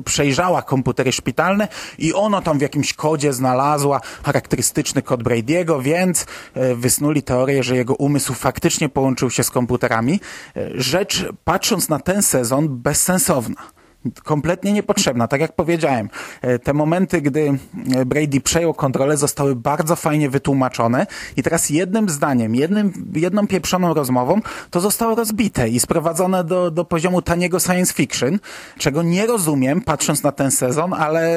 przejrzała 0.04 0.62
komputery 0.62 1.12
szpitalne 1.12 1.68
i 1.98 2.14
ono 2.14 2.42
tam 2.42 2.59
w 2.59 2.62
jakimś 2.62 2.94
kodzie 3.11 3.33
znalazła 3.33 4.01
charakterystyczny 4.23 5.03
kod 5.03 5.23
Brady'ego, 5.23 5.83
więc 5.83 6.27
e, 6.55 6.75
wysnuli 6.75 7.23
teorię, 7.23 7.62
że 7.62 7.77
jego 7.77 7.94
umysł 7.94 8.35
faktycznie 8.35 8.88
połączył 8.88 9.31
się 9.31 9.44
z 9.44 9.51
komputerami. 9.51 10.20
E, 10.57 10.70
rzecz, 10.75 11.25
patrząc 11.44 11.88
na 11.88 11.99
ten 11.99 12.23
sezon, 12.23 12.68
bezsensowna 12.68 13.79
kompletnie 14.24 14.72
niepotrzebna. 14.72 15.28
Tak 15.28 15.40
jak 15.40 15.52
powiedziałem, 15.52 16.08
e, 16.42 16.58
te 16.58 16.74
momenty, 16.74 17.20
gdy 17.20 17.58
Brady 18.06 18.40
przejął 18.40 18.74
kontrolę, 18.74 19.16
zostały 19.16 19.56
bardzo 19.56 19.96
fajnie 19.96 20.30
wytłumaczone 20.30 21.06
i 21.36 21.42
teraz 21.42 21.70
jednym 21.70 22.08
zdaniem, 22.08 22.54
jednym, 22.54 23.12
jedną 23.14 23.46
pieprzoną 23.46 23.94
rozmową 23.94 24.40
to 24.70 24.80
zostało 24.80 25.14
rozbite 25.14 25.68
i 25.68 25.80
sprowadzone 25.80 26.44
do, 26.44 26.70
do 26.70 26.84
poziomu 26.84 27.22
taniego 27.22 27.60
science 27.60 27.94
fiction, 27.94 28.38
czego 28.78 29.02
nie 29.02 29.26
rozumiem, 29.26 29.80
patrząc 29.80 30.22
na 30.22 30.32
ten 30.32 30.50
sezon, 30.50 30.94
ale 30.94 31.30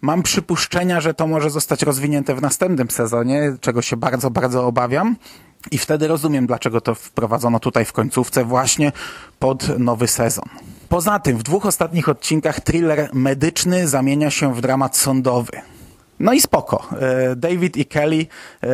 mam 0.00 0.22
przypuszczenia, 0.22 1.00
że 1.00 1.14
to 1.14 1.26
może 1.26 1.50
zostać 1.50 1.82
rozwinięte 1.82 2.34
w 2.34 2.42
następnym 2.42 2.90
sezonie, 2.90 3.56
czego 3.60 3.82
się 3.82 3.96
bardzo, 3.96 4.30
bardzo 4.30 4.66
obawiam. 4.66 5.16
I 5.70 5.78
wtedy 5.78 6.08
rozumiem, 6.08 6.46
dlaczego 6.46 6.80
to 6.80 6.94
wprowadzono 6.94 7.60
tutaj 7.60 7.84
w 7.84 7.92
końcówce 7.92 8.44
właśnie 8.44 8.92
pod 9.38 9.78
nowy 9.78 10.08
sezon. 10.08 10.44
Poza 10.92 11.18
tym 11.18 11.38
w 11.38 11.42
dwóch 11.42 11.66
ostatnich 11.66 12.08
odcinkach 12.08 12.60
thriller 12.60 13.08
medyczny 13.12 13.88
zamienia 13.88 14.30
się 14.30 14.54
w 14.54 14.60
dramat 14.60 14.96
sądowy. 14.96 15.71
No 16.22 16.32
i 16.32 16.40
spoko. 16.40 16.84
E, 17.00 17.36
David 17.36 17.76
i 17.76 17.86
Kelly 17.86 18.26
e, 18.62 18.68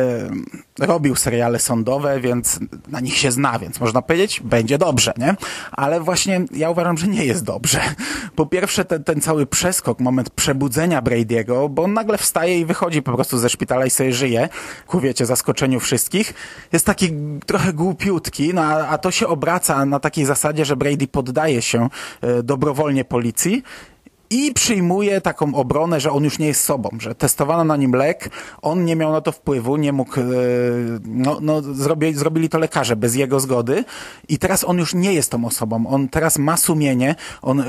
robił 0.79 1.15
seriale 1.15 1.59
sądowe, 1.59 2.19
więc 2.19 2.59
na 2.87 2.99
nich 2.99 3.17
się 3.17 3.31
zna, 3.31 3.59
więc 3.59 3.79
można 3.79 4.01
powiedzieć, 4.01 4.41
będzie 4.43 4.77
dobrze, 4.77 5.13
nie? 5.17 5.35
Ale 5.71 6.01
właśnie 6.01 6.41
ja 6.51 6.69
uważam, 6.69 6.97
że 6.97 7.07
nie 7.07 7.25
jest 7.25 7.43
dobrze. 7.43 7.81
Po 8.35 8.45
pierwsze, 8.45 8.85
ten, 8.85 9.03
ten 9.03 9.21
cały 9.21 9.45
przeskok, 9.45 9.99
moment 9.99 10.29
przebudzenia 10.29 11.01
Brady'ego, 11.01 11.69
bo 11.69 11.83
on 11.83 11.93
nagle 11.93 12.17
wstaje 12.17 12.59
i 12.59 12.65
wychodzi 12.65 13.01
po 13.01 13.13
prostu 13.13 13.37
ze 13.37 13.49
szpitala 13.49 13.85
i 13.85 13.89
sobie 13.89 14.13
żyje, 14.13 14.49
ku 14.87 14.99
wiecie, 14.99 15.25
zaskoczeniu 15.25 15.79
wszystkich, 15.79 16.33
jest 16.71 16.85
taki 16.85 17.11
trochę 17.45 17.73
głupiutki, 17.73 18.53
no 18.53 18.61
a, 18.61 18.87
a 18.87 18.97
to 18.97 19.11
się 19.11 19.27
obraca 19.27 19.85
na 19.85 19.99
takiej 19.99 20.25
zasadzie, 20.25 20.65
że 20.65 20.75
Brady 20.75 21.07
poddaje 21.07 21.61
się 21.61 21.89
e, 22.21 22.43
dobrowolnie 22.43 23.05
policji 23.05 23.63
i 24.29 24.53
przyjmuje 24.53 25.21
taką 25.21 25.55
obronę, 25.55 25.99
że 25.99 26.11
on 26.11 26.23
już 26.23 26.39
nie 26.39 26.47
jest 26.47 26.63
sobą, 26.63 26.89
że 26.99 27.15
testowano 27.15 27.63
na 27.63 27.77
nim 27.77 27.93
lek, 27.93 28.29
on 28.61 28.85
nie 28.85 28.95
miał 28.95 29.11
na 29.11 29.21
to 29.21 29.31
wpływu, 29.31 29.77
nie 29.77 29.93
mógł, 29.93 30.19
e, 30.19 30.23
no, 31.05 31.37
no 31.41 31.61
zrobili, 31.61 32.13
zrobili 32.13 32.49
to 32.49 32.59
lekarze 32.59 32.95
bez 32.95 33.15
jego 33.15 33.39
zgody 33.39 33.83
i 34.27 34.37
teraz 34.37 34.63
on 34.63 34.77
już 34.77 34.93
nie 34.93 35.13
jest 35.13 35.31
tą 35.31 35.45
osobą, 35.45 35.87
on 35.87 36.09
teraz 36.09 36.37
ma 36.37 36.57
sumienie, 36.57 37.15
on 37.41 37.59
y, 37.59 37.65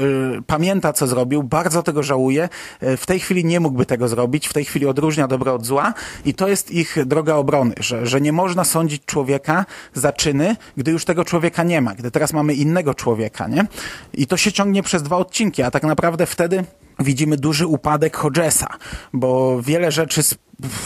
pamięta 0.47 0.93
co 0.93 1.07
zrobił, 1.07 1.43
bardzo 1.43 1.83
tego 1.83 2.03
żałuje, 2.03 2.49
e, 2.81 2.97
w 2.97 3.07
tej 3.07 3.21
chwili 3.21 3.45
nie 3.45 3.61
mógłby 3.61 3.87
tego 3.87 4.09
zrobić, 4.09 4.49
w 4.49 4.53
tej 4.53 4.65
chwili 4.65 4.87
odróżnia 4.87 5.29
dobro 5.29 5.55
od 5.55 5.67
zła 5.67 5.95
i 6.25 6.35
to 6.35 6.49
jest 6.49 6.71
ich 6.71 6.97
droga 7.07 7.35
obrony, 7.35 7.75
że, 7.81 8.07
że 8.07 8.21
nie 8.21 8.33
można 8.33 8.65
sądzić 8.65 9.03
człowieka 9.07 9.67
za 9.95 10.13
czyny, 10.13 10.57
gdy 10.77 10.91
już 10.91 11.05
tego 11.05 11.25
człowieka 11.25 11.63
nie 11.63 11.81
ma, 11.81 11.95
gdy 11.95 12.11
teraz 12.11 12.33
mamy 12.33 12.55
innego 12.55 12.95
człowieka, 12.95 13.49
nie? 13.49 13.67
I 14.15 14.27
to 14.27 14.37
się 14.37 14.53
ciągnie 14.53 14.83
przez 14.83 15.03
dwa 15.03 15.17
odcinki, 15.17 15.63
a 15.63 15.71
tak 15.71 15.83
naprawdę 15.83 16.27
wtedy 16.27 16.50
wtedy 16.51 16.65
widzimy 17.01 17.37
duży 17.37 17.67
upadek 17.67 18.17
Hodgesa, 18.17 18.67
bo 19.13 19.63
wiele 19.63 19.93
rzeczy 19.93 20.23
z, 20.23 20.35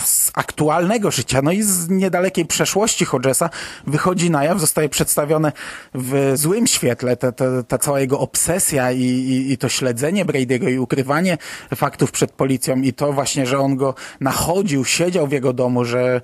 z, 0.04 0.30
aktualnego 0.34 1.10
życia, 1.10 1.42
no 1.42 1.52
i 1.52 1.62
z 1.62 1.88
niedalekiej 1.88 2.46
przeszłości 2.46 3.04
Hodgesa 3.04 3.50
wychodzi 3.86 4.30
na 4.30 4.44
jaw, 4.44 4.60
zostaje 4.60 4.88
przedstawione 4.88 5.52
w 5.94 6.32
złym 6.34 6.66
świetle, 6.66 7.16
ta, 7.16 7.32
ta, 7.32 7.44
ta 7.68 7.78
cała 7.78 8.00
jego 8.00 8.18
obsesja 8.18 8.92
i, 8.92 9.02
i, 9.02 9.52
i 9.52 9.58
to 9.58 9.68
śledzenie 9.68 10.24
Brady'ego 10.24 10.70
i 10.70 10.78
ukrywanie 10.78 11.38
faktów 11.74 12.12
przed 12.12 12.32
policją 12.32 12.76
i 12.76 12.92
to 12.92 13.12
właśnie, 13.12 13.46
że 13.46 13.58
on 13.58 13.76
go 13.76 13.94
nachodził, 14.20 14.84
siedział 14.84 15.26
w 15.26 15.32
jego 15.32 15.52
domu, 15.52 15.84
że 15.84 16.16
e, 16.16 16.20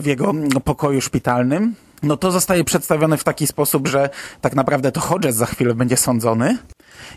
w 0.00 0.06
jego 0.06 0.34
pokoju 0.64 1.00
szpitalnym, 1.00 1.74
no 2.02 2.16
to 2.16 2.30
zostaje 2.30 2.64
przedstawione 2.64 3.16
w 3.16 3.24
taki 3.24 3.46
sposób, 3.46 3.88
że 3.88 4.10
tak 4.40 4.54
naprawdę 4.54 4.92
to 4.92 5.00
Hodges 5.00 5.36
za 5.36 5.46
chwilę 5.46 5.74
będzie 5.74 5.96
sądzony. 5.96 6.58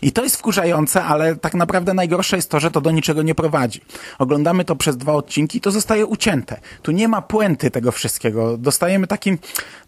I 0.02 0.12
to 0.12 0.22
jest 0.22 0.36
wkurzające, 0.36 1.04
ale 1.04 1.36
tak 1.36 1.54
naprawdę 1.54 1.94
najgorsze 1.94 2.36
jest 2.36 2.50
to, 2.50 2.60
że 2.60 2.70
to 2.70 2.80
do 2.80 2.90
niczego 2.90 3.22
nie 3.22 3.34
prowadzi. 3.34 3.80
Oglądamy 4.18 4.64
to 4.64 4.76
przez 4.76 4.96
dwa 4.96 5.12
odcinki 5.12 5.58
i 5.58 5.60
to 5.60 5.70
zostaje 5.70 6.06
ucięte. 6.06 6.60
Tu 6.82 6.92
nie 6.92 7.08
ma 7.08 7.22
puenty 7.22 7.70
tego 7.70 7.92
wszystkiego. 7.92 8.56
Dostajemy 8.58 9.06
taki 9.06 9.38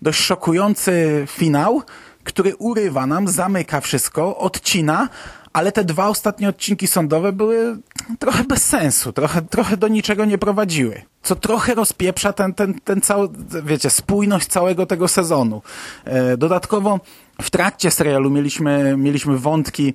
dość 0.03 0.21
szokujący 0.21 1.25
finał, 1.29 1.83
który 2.25 2.57
urywa 2.57 3.07
nam, 3.07 3.29
zamyka 3.29 3.81
wszystko, 3.81 4.39
odcina, 4.39 5.09
ale 5.53 5.73
te 5.73 5.85
dwa 5.85 6.09
ostatnie 6.09 6.49
odcinki 6.49 6.87
sądowe 6.87 7.33
były 7.33 7.79
trochę 8.19 8.45
bez 8.45 8.65
sensu, 8.65 9.13
trochę, 9.13 9.43
trochę 9.43 9.77
do 9.77 9.89
niczego 9.89 10.25
nie 10.25 10.39
prowadziły. 10.39 11.03
Co 11.23 11.37
trochę 11.37 11.75
rozpieprza 11.75 12.33
ten, 12.33 12.55
ten, 12.55 12.81
ten 12.81 13.01
cały, 13.01 13.29
wiecie, 13.65 13.91
spójność 13.91 14.47
całego 14.47 14.87
tego 14.87 15.09
sezonu. 15.09 15.63
E, 16.05 16.37
dodatkowo 16.37 17.01
w 17.43 17.51
trakcie 17.51 17.91
serialu 17.91 18.31
mieliśmy, 18.31 18.97
mieliśmy 18.97 19.39
wątki 19.39 19.95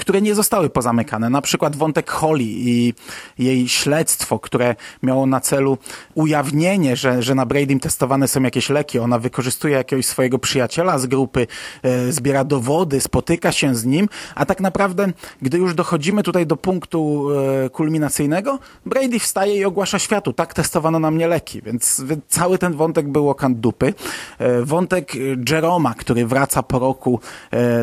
które 0.00 0.22
nie 0.22 0.34
zostały 0.34 0.70
pozamykane. 0.70 1.30
Na 1.30 1.42
przykład 1.42 1.76
wątek 1.76 2.10
Holly 2.10 2.44
i 2.44 2.94
jej 3.38 3.68
śledztwo, 3.68 4.38
które 4.38 4.74
miało 5.02 5.26
na 5.26 5.40
celu 5.40 5.78
ujawnienie, 6.14 6.96
że, 6.96 7.22
że 7.22 7.34
na 7.34 7.46
Bradym 7.46 7.80
testowane 7.80 8.28
są 8.28 8.42
jakieś 8.42 8.70
leki. 8.70 8.98
Ona 8.98 9.18
wykorzystuje 9.18 9.74
jakiegoś 9.76 10.06
swojego 10.06 10.38
przyjaciela 10.38 10.98
z 10.98 11.06
grupy, 11.06 11.46
e, 11.82 12.12
zbiera 12.12 12.44
dowody, 12.44 13.00
spotyka 13.00 13.52
się 13.52 13.74
z 13.74 13.84
nim, 13.84 14.08
a 14.34 14.46
tak 14.46 14.60
naprawdę, 14.60 15.12
gdy 15.42 15.58
już 15.58 15.74
dochodzimy 15.74 16.22
tutaj 16.22 16.46
do 16.46 16.56
punktu 16.56 17.28
e, 17.64 17.70
kulminacyjnego, 17.70 18.58
Brady 18.86 19.18
wstaje 19.18 19.56
i 19.56 19.64
ogłasza 19.64 19.98
światu, 19.98 20.32
tak 20.32 20.54
testowano 20.54 20.98
na 20.98 21.10
mnie 21.10 21.28
leki, 21.28 21.62
więc, 21.62 22.02
cały 22.28 22.58
ten 22.58 22.72
wątek 22.72 23.08
był 23.08 23.30
okant 23.30 23.60
dupy. 23.60 23.94
E, 24.38 24.62
wątek 24.62 25.12
Jeroma, 25.50 25.94
który 25.94 26.26
wraca 26.26 26.62
po 26.62 26.78
roku 26.78 27.20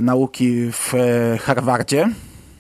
nauki 0.02 0.72
w 0.72 0.94
Harvardzie, 1.42 2.07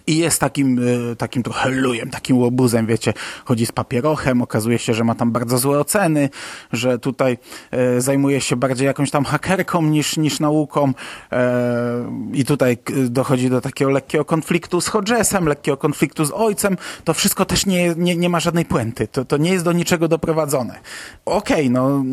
i 0.07 0.17
jest 0.17 0.39
takim, 0.39 0.79
e, 1.11 1.15
takim 1.15 1.43
trochę 1.43 1.69
lujem, 1.69 2.09
takim 2.09 2.37
łobuzem, 2.37 2.85
wiecie, 2.85 3.13
chodzi 3.45 3.65
z 3.65 3.71
papierochem, 3.71 4.41
okazuje 4.41 4.79
się, 4.79 4.93
że 4.93 5.03
ma 5.03 5.15
tam 5.15 5.31
bardzo 5.31 5.57
złe 5.57 5.79
oceny, 5.79 6.29
że 6.71 6.99
tutaj 6.99 7.37
e, 7.71 8.01
zajmuje 8.01 8.41
się 8.41 8.55
bardziej 8.55 8.85
jakąś 8.85 9.11
tam 9.11 9.25
hakerką 9.25 9.81
niż, 9.81 10.17
niż 10.17 10.39
nauką. 10.39 10.93
E, 11.31 12.27
i 12.33 12.45
tutaj 12.45 12.77
dochodzi 13.09 13.49
do 13.49 13.61
takiego 13.61 13.91
lekkiego 13.91 14.25
konfliktu 14.25 14.81
z 14.81 14.87
Hodgesem, 14.87 15.45
lekkiego 15.45 15.77
konfliktu 15.77 16.25
z 16.25 16.31
ojcem, 16.31 16.77
to 17.03 17.13
wszystko 17.13 17.45
też 17.45 17.65
nie, 17.65 17.95
nie, 17.97 18.15
nie 18.15 18.29
ma 18.29 18.39
żadnej 18.39 18.65
puenty, 18.65 19.07
to, 19.07 19.25
to 19.25 19.37
nie 19.37 19.51
jest 19.51 19.65
do 19.65 19.71
niczego 19.71 20.07
doprowadzone. 20.07 20.79
Okej, 21.25 21.57
okay, 21.57 21.69
no 21.69 22.03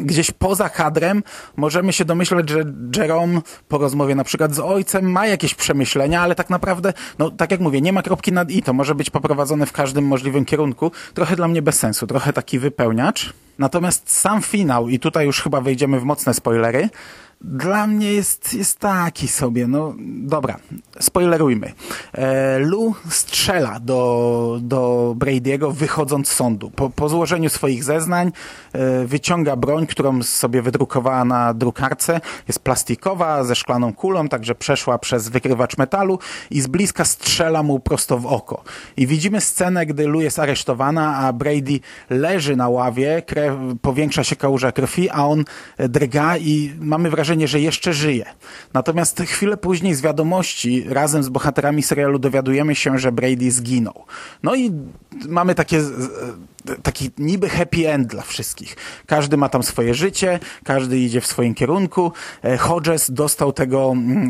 gdzieś 0.00 0.30
poza 0.30 0.68
kadrem 0.68 1.22
możemy 1.56 1.92
się 1.92 2.04
domyśleć, 2.04 2.50
że 2.50 2.64
Jerome 2.96 3.40
po 3.68 3.78
rozmowie 3.78 4.14
na 4.14 4.24
przykład 4.24 4.54
z 4.54 4.58
ojcem 4.58 5.12
ma 5.12 5.26
jakieś 5.26 5.54
przemyślenia, 5.54 6.22
ale 6.22 6.34
tak 6.34 6.50
naprawdę, 6.50 6.92
no 7.18 7.30
tak 7.38 7.50
jak 7.50 7.60
mówię, 7.60 7.80
nie 7.80 7.92
ma 7.92 8.02
kropki 8.02 8.32
nad 8.32 8.50
i, 8.50 8.62
to 8.62 8.72
może 8.72 8.94
być 8.94 9.10
poprowadzone 9.10 9.66
w 9.66 9.72
każdym 9.72 10.06
możliwym 10.06 10.44
kierunku. 10.44 10.92
Trochę 11.14 11.36
dla 11.36 11.48
mnie 11.48 11.62
bez 11.62 11.78
sensu, 11.78 12.06
trochę 12.06 12.32
taki 12.32 12.58
wypełniacz. 12.58 13.32
Natomiast 13.58 14.12
sam 14.12 14.42
finał, 14.42 14.88
i 14.88 14.98
tutaj 14.98 15.26
już 15.26 15.40
chyba 15.40 15.60
wejdziemy 15.60 16.00
w 16.00 16.04
mocne 16.04 16.34
spoilery, 16.34 16.88
dla 17.40 17.86
mnie 17.86 18.12
jest, 18.12 18.54
jest 18.54 18.78
taki 18.78 19.28
sobie, 19.28 19.66
no 19.66 19.94
dobra, 20.22 20.58
spoilerujmy. 21.00 21.72
E, 22.12 22.58
Lu 22.58 22.94
strzela 23.10 23.80
do, 23.80 24.58
do 24.62 25.14
Brady'ego 25.18 25.72
wychodząc 25.72 26.28
z 26.28 26.32
sądu. 26.32 26.70
Po, 26.70 26.90
po 26.90 27.08
złożeniu 27.08 27.48
swoich 27.48 27.84
zeznań 27.84 28.32
e, 28.72 29.06
wyciąga 29.06 29.56
broń, 29.56 29.86
którą 29.86 30.22
sobie 30.22 30.62
wydrukowała 30.62 31.24
na 31.24 31.54
drukarce. 31.54 32.20
Jest 32.48 32.58
plastikowa, 32.58 33.44
ze 33.44 33.54
szklaną 33.54 33.94
kulą, 33.94 34.28
także 34.28 34.54
przeszła 34.54 34.98
przez 34.98 35.28
wykrywacz 35.28 35.78
metalu 35.78 36.18
i 36.50 36.60
z 36.60 36.66
bliska 36.66 37.04
strzela 37.04 37.62
mu 37.62 37.80
prosto 37.80 38.18
w 38.18 38.26
oko. 38.26 38.62
I 38.96 39.06
widzimy 39.06 39.40
scenę, 39.40 39.86
gdy 39.86 40.06
Lu 40.06 40.20
jest 40.20 40.38
aresztowana, 40.38 41.16
a 41.16 41.32
Brady 41.32 41.80
leży 42.10 42.56
na 42.56 42.68
ławie, 42.68 43.22
krew, 43.26 43.54
powiększa 43.82 44.24
się 44.24 44.36
kałuża 44.36 44.72
krwi, 44.72 45.10
a 45.10 45.26
on 45.26 45.44
drga 45.78 46.36
i 46.36 46.72
mamy 46.80 47.10
wrażenie, 47.10 47.27
wrażenie, 47.28 47.48
że 47.48 47.60
jeszcze 47.60 47.92
żyje. 47.92 48.24
Natomiast 48.74 49.20
chwilę 49.20 49.56
później 49.56 49.94
z 49.94 50.00
wiadomości 50.00 50.84
razem 50.88 51.22
z 51.22 51.28
bohaterami 51.28 51.82
serialu 51.82 52.18
dowiadujemy 52.18 52.74
się, 52.74 52.98
że 52.98 53.12
Brady 53.12 53.50
zginął. 53.50 54.04
No 54.42 54.54
i 54.54 54.72
mamy 55.28 55.54
takie 55.54 55.82
taki 56.82 57.10
niby 57.18 57.48
happy 57.48 57.90
end 57.90 58.08
dla 58.08 58.22
wszystkich. 58.22 58.76
Każdy 59.06 59.36
ma 59.36 59.48
tam 59.48 59.62
swoje 59.62 59.94
życie, 59.94 60.40
każdy 60.64 60.98
idzie 60.98 61.20
w 61.20 61.26
swoim 61.26 61.54
kierunku. 61.54 62.12
E, 62.44 62.56
Hodges 62.56 63.10
dostał 63.10 63.52
tego, 63.52 63.90
mm, 63.92 64.28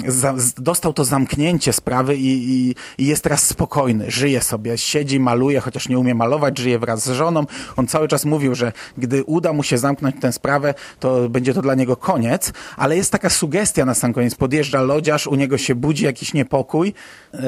dostał 0.59 0.92
to 0.92 1.05
zamknięcie 1.05 1.72
sprawy 1.72 2.16
i, 2.16 2.51
i, 2.51 2.74
i, 2.98 3.07
jest 3.07 3.22
teraz 3.22 3.46
spokojny, 3.46 4.11
żyje 4.11 4.40
sobie, 4.40 4.79
siedzi, 4.79 5.20
maluje, 5.20 5.61
chociaż 5.61 5.88
nie 5.88 5.98
umie 5.98 6.14
malować, 6.14 6.59
żyje 6.59 6.79
wraz 6.79 7.05
z 7.05 7.11
żoną. 7.11 7.46
On 7.77 7.87
cały 7.87 8.09
czas 8.09 8.24
mówił, 8.24 8.55
że 8.55 8.72
gdy 8.98 9.24
uda 9.24 9.53
mu 9.53 9.62
się 9.62 9.79
zamknąć 9.79 10.16
tę 10.20 10.33
sprawę, 10.33 10.74
to 11.01 11.29
będzie 11.29 11.55
to 11.55 11.62
dla 11.62 11.74
niego 11.74 11.96
koniec, 11.96 12.53
ale 12.77 12.96
jest 12.96 13.12
taka 13.12 13.31
sugestia 13.31 13.85
na 13.85 13.94
sam 13.94 14.12
koniec. 14.12 14.35
Podjeżdża 14.35 14.83
lodziarz, 14.83 15.27
u 15.27 15.35
niego 15.35 15.59
się 15.59 15.74
budzi 15.74 16.05
jakiś 16.05 16.35
niepokój, 16.35 16.94
e, 17.33 17.38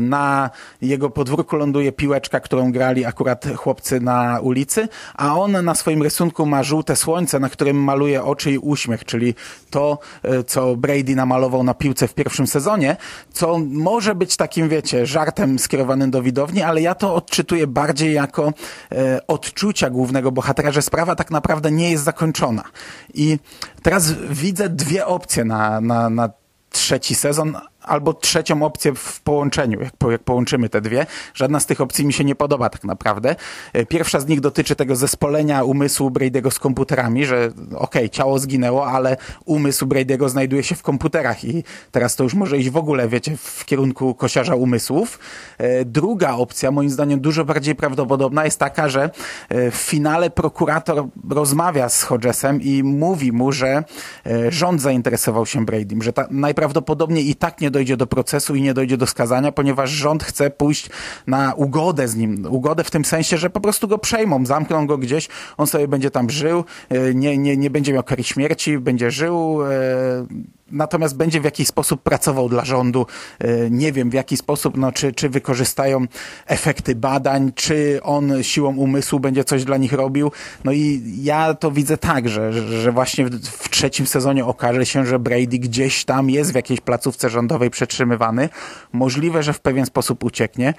na 0.00 0.50
jego 0.82 1.10
podwórku 1.10 1.56
ląduje 1.56 1.92
piłeczka, 1.92 2.40
którą 2.40 2.72
grali 2.86 3.04
akurat 3.04 3.46
chłopcy 3.56 4.00
na 4.00 4.40
ulicy, 4.40 4.88
a 5.14 5.38
on 5.38 5.64
na 5.64 5.74
swoim 5.74 6.02
rysunku 6.02 6.46
ma 6.46 6.62
żółte 6.62 6.96
słońce, 6.96 7.38
na 7.38 7.48
którym 7.48 7.76
maluje 7.76 8.24
oczy 8.24 8.52
i 8.52 8.58
uśmiech, 8.58 9.04
czyli 9.04 9.34
to, 9.70 9.98
e, 10.22 10.44
co 10.44 10.76
Brady 10.76 11.16
namalował 11.16 11.62
na 11.62 11.74
piłce 11.74 12.08
w 12.08 12.14
pierwszym 12.14 12.46
sezonie, 12.46 12.96
co 13.32 13.58
może 13.58 14.14
być 14.14 14.36
takim, 14.36 14.68
wiecie, 14.68 15.06
żartem 15.06 15.58
skierowanym 15.58 16.10
do 16.10 16.22
widowni, 16.22 16.62
ale 16.62 16.80
ja 16.80 16.94
to 16.94 17.14
odczytuję 17.14 17.66
bardziej 17.66 18.14
jako 18.14 18.52
e, 18.92 19.26
odczucia 19.26 19.90
głównego 19.90 20.32
bohatera, 20.32 20.70
że 20.70 20.82
sprawa 20.82 21.16
tak 21.16 21.30
naprawdę 21.30 21.70
nie 21.70 21.90
jest 21.90 22.04
zakończona. 22.04 22.62
I 23.14 23.38
teraz 23.82 24.12
widzę 24.30 24.68
dwie 24.68 25.06
opcje 25.06 25.44
na, 25.44 25.80
na, 25.80 26.10
na 26.10 26.30
trzeci 26.70 27.14
sezon, 27.14 27.56
albo 27.86 28.14
trzecią 28.14 28.62
opcję 28.62 28.94
w 28.94 29.20
połączeniu, 29.20 29.80
jak, 29.80 29.96
po, 29.96 30.10
jak 30.10 30.22
połączymy 30.22 30.68
te 30.68 30.80
dwie. 30.80 31.06
Żadna 31.34 31.60
z 31.60 31.66
tych 31.66 31.80
opcji 31.80 32.06
mi 32.06 32.12
się 32.12 32.24
nie 32.24 32.34
podoba 32.34 32.68
tak 32.68 32.84
naprawdę. 32.84 33.36
E, 33.72 33.86
pierwsza 33.86 34.20
z 34.20 34.26
nich 34.26 34.40
dotyczy 34.40 34.76
tego 34.76 34.96
zespolenia 34.96 35.64
umysłu 35.64 36.10
Brady'ego 36.10 36.50
z 36.50 36.58
komputerami, 36.58 37.26
że 37.26 37.46
okej, 37.46 37.76
okay, 37.76 38.08
ciało 38.08 38.38
zginęło, 38.38 38.86
ale 38.86 39.16
umysł 39.44 39.86
Brady'ego 39.86 40.28
znajduje 40.28 40.62
się 40.62 40.74
w 40.74 40.82
komputerach 40.82 41.44
i 41.44 41.64
teraz 41.90 42.16
to 42.16 42.24
już 42.24 42.34
może 42.34 42.58
iść 42.58 42.70
w 42.70 42.76
ogóle, 42.76 43.08
wiecie, 43.08 43.36
w 43.36 43.64
kierunku 43.64 44.14
kosiarza 44.14 44.54
umysłów. 44.54 45.18
E, 45.58 45.84
druga 45.84 46.34
opcja, 46.34 46.70
moim 46.70 46.90
zdaniem 46.90 47.20
dużo 47.20 47.44
bardziej 47.44 47.74
prawdopodobna 47.74 48.44
jest 48.44 48.58
taka, 48.58 48.88
że 48.88 49.10
e, 49.48 49.70
w 49.70 49.74
finale 49.74 50.30
prokurator 50.30 51.04
rozmawia 51.30 51.88
z 51.88 52.02
Hodgesem 52.02 52.62
i 52.62 52.82
mówi 52.82 53.32
mu, 53.32 53.52
że 53.52 53.84
rząd 54.48 54.80
zainteresował 54.80 55.46
się 55.46 55.64
Bradym, 55.64 56.02
że 56.02 56.12
ta, 56.12 56.26
najprawdopodobniej 56.30 57.30
i 57.30 57.34
tak 57.34 57.60
nie 57.60 57.70
dojdzie 57.76 57.96
do 57.96 58.06
procesu 58.06 58.54
i 58.54 58.62
nie 58.62 58.74
dojdzie 58.74 58.96
do 58.96 59.06
skazania, 59.06 59.52
ponieważ 59.52 59.90
rząd 59.90 60.24
chce 60.24 60.50
pójść 60.50 60.90
na 61.26 61.54
ugodę 61.54 62.08
z 62.08 62.16
nim. 62.16 62.46
Ugodę 62.50 62.84
w 62.84 62.90
tym 62.90 63.04
sensie, 63.04 63.36
że 63.36 63.50
po 63.50 63.60
prostu 63.60 63.88
go 63.88 63.98
przejmą, 63.98 64.46
zamkną 64.46 64.86
go 64.86 64.98
gdzieś, 64.98 65.28
on 65.56 65.66
sobie 65.66 65.88
będzie 65.88 66.10
tam 66.10 66.30
żył, 66.30 66.64
e, 66.88 67.14
nie, 67.14 67.38
nie, 67.38 67.56
nie 67.56 67.70
będzie 67.70 67.92
miał 67.92 68.02
kary 68.02 68.24
śmierci, 68.24 68.78
będzie 68.78 69.10
żył, 69.10 69.62
e, 69.62 70.26
natomiast 70.70 71.16
będzie 71.16 71.40
w 71.40 71.44
jakiś 71.44 71.68
sposób 71.68 72.02
pracował 72.02 72.48
dla 72.48 72.64
rządu. 72.64 73.06
E, 73.38 73.70
nie 73.70 73.92
wiem 73.92 74.10
w 74.10 74.14
jaki 74.14 74.36
sposób, 74.36 74.76
no, 74.76 74.92
czy, 74.92 75.12
czy 75.12 75.28
wykorzystają 75.28 76.06
efekty 76.46 76.94
badań, 76.94 77.52
czy 77.54 78.00
on 78.02 78.42
siłą 78.42 78.76
umysłu 78.76 79.20
będzie 79.20 79.44
coś 79.44 79.64
dla 79.64 79.76
nich 79.76 79.92
robił. 79.92 80.32
No 80.64 80.72
i 80.72 81.02
ja 81.22 81.54
to 81.54 81.70
widzę 81.70 81.98
tak, 81.98 82.28
że, 82.28 82.52
że 82.82 82.92
właśnie 82.92 83.24
w, 83.24 83.40
w 83.48 83.70
trzecim 83.70 84.06
sezonie 84.06 84.44
okaże 84.44 84.86
się, 84.86 85.06
że 85.06 85.18
Brady 85.18 85.58
gdzieś 85.58 86.04
tam 86.04 86.30
jest 86.30 86.52
w 86.52 86.54
jakiejś 86.54 86.80
placówce 86.80 87.30
rządowej 87.30 87.70
przetrzymywany. 87.70 88.48
Możliwe, 88.92 89.42
że 89.42 89.52
w 89.52 89.60
pewien 89.60 89.86
sposób 89.86 90.24
ucieknie. 90.24 90.74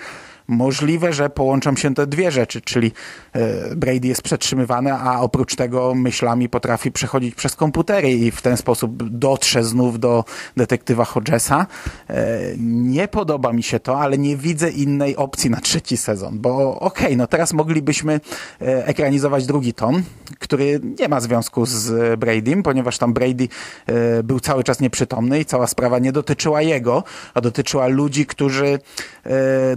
Możliwe, 0.48 1.14
że 1.14 1.30
połączą 1.30 1.76
się 1.76 1.94
te 1.94 2.08
dwie 2.08 2.32
rzeczy, 2.32 2.62
czyli 2.62 2.92
e, 3.34 3.76
Brady 3.76 4.08
jest 4.08 4.22
przetrzymywany, 4.22 4.94
a 4.94 5.20
oprócz 5.20 5.56
tego 5.56 5.96
myślami 5.96 6.50
potrafi 6.50 6.92
przechodzić 6.92 7.36
przez 7.36 7.56
komputery 7.56 8.12
i 8.12 8.32
w 8.32 8.42
ten 8.42 8.58
sposób 8.58 9.10
dotrze 9.10 9.64
znów 9.64 10.00
do 10.00 10.24
detektywa 10.58 11.06
Hodgesa. 11.06 11.66
E, 12.10 12.40
nie 12.58 13.08
podoba 13.08 13.54
mi 13.54 13.64
się 13.64 13.80
to, 13.80 14.00
ale 14.00 14.18
nie 14.18 14.38
widzę 14.38 14.70
innej 14.70 15.16
opcji 15.16 15.50
na 15.50 15.62
trzeci 15.62 15.98
sezon, 15.98 16.40
bo 16.40 16.80
okej, 16.80 17.06
okay, 17.06 17.18
no 17.18 17.28
teraz 17.28 17.54
moglibyśmy 17.54 18.14
e, 18.14 18.88
ekranizować 18.88 19.46
drugi 19.46 19.74
tom, 19.74 20.04
który 20.40 20.80
nie 21.00 21.08
ma 21.08 21.20
związku 21.20 21.66
z 21.66 22.20
Bradym, 22.20 22.64
ponieważ 22.64 22.98
tam 22.98 23.14
Brady 23.14 23.48
był 24.24 24.40
cały 24.40 24.64
czas 24.64 24.80
nieprzytomny 24.80 25.40
i 25.40 25.46
cała 25.46 25.68
sprawa 25.68 26.00
nie 26.00 26.12
dotyczyła 26.12 26.62
jego, 26.62 27.04
a 27.34 27.42
dotyczyła 27.42 27.88
ludzi, 27.88 28.26
którzy 28.26 28.80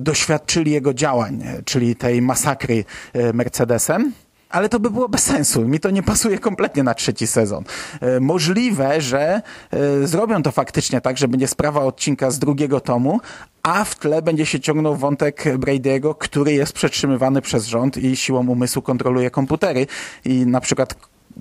doświadczyli 0.00 0.59
dotyczyli 0.60 0.70
jego 0.70 0.94
działań, 0.94 1.42
czyli 1.64 1.96
tej 1.96 2.22
masakry 2.22 2.84
e, 3.12 3.32
Mercedesem 3.32 4.12
ale 4.50 4.68
to 4.68 4.80
by 4.80 4.90
było 4.90 5.08
bez 5.08 5.22
sensu. 5.22 5.68
Mi 5.68 5.80
to 5.80 5.90
nie 5.90 6.02
pasuje 6.02 6.38
kompletnie 6.38 6.82
na 6.82 6.94
trzeci 6.94 7.26
sezon. 7.26 7.64
E, 8.00 8.20
możliwe, 8.20 9.00
że 9.00 9.42
e, 9.70 10.06
zrobią 10.06 10.42
to 10.42 10.50
faktycznie 10.50 11.00
tak, 11.00 11.18
że 11.18 11.28
będzie 11.28 11.48
sprawa 11.48 11.80
odcinka 11.80 12.30
z 12.30 12.38
drugiego 12.38 12.80
tomu, 12.80 13.20
a 13.62 13.84
w 13.84 13.94
tle 13.94 14.22
będzie 14.22 14.46
się 14.46 14.60
ciągnął 14.60 14.96
wątek 14.96 15.44
Brady'ego, 15.44 16.14
który 16.18 16.52
jest 16.52 16.72
przetrzymywany 16.72 17.42
przez 17.42 17.66
rząd 17.66 17.96
i 17.96 18.16
siłą 18.16 18.48
umysłu 18.48 18.82
kontroluje 18.82 19.30
komputery 19.30 19.86
i 20.24 20.46
na 20.46 20.60
przykład 20.60 20.94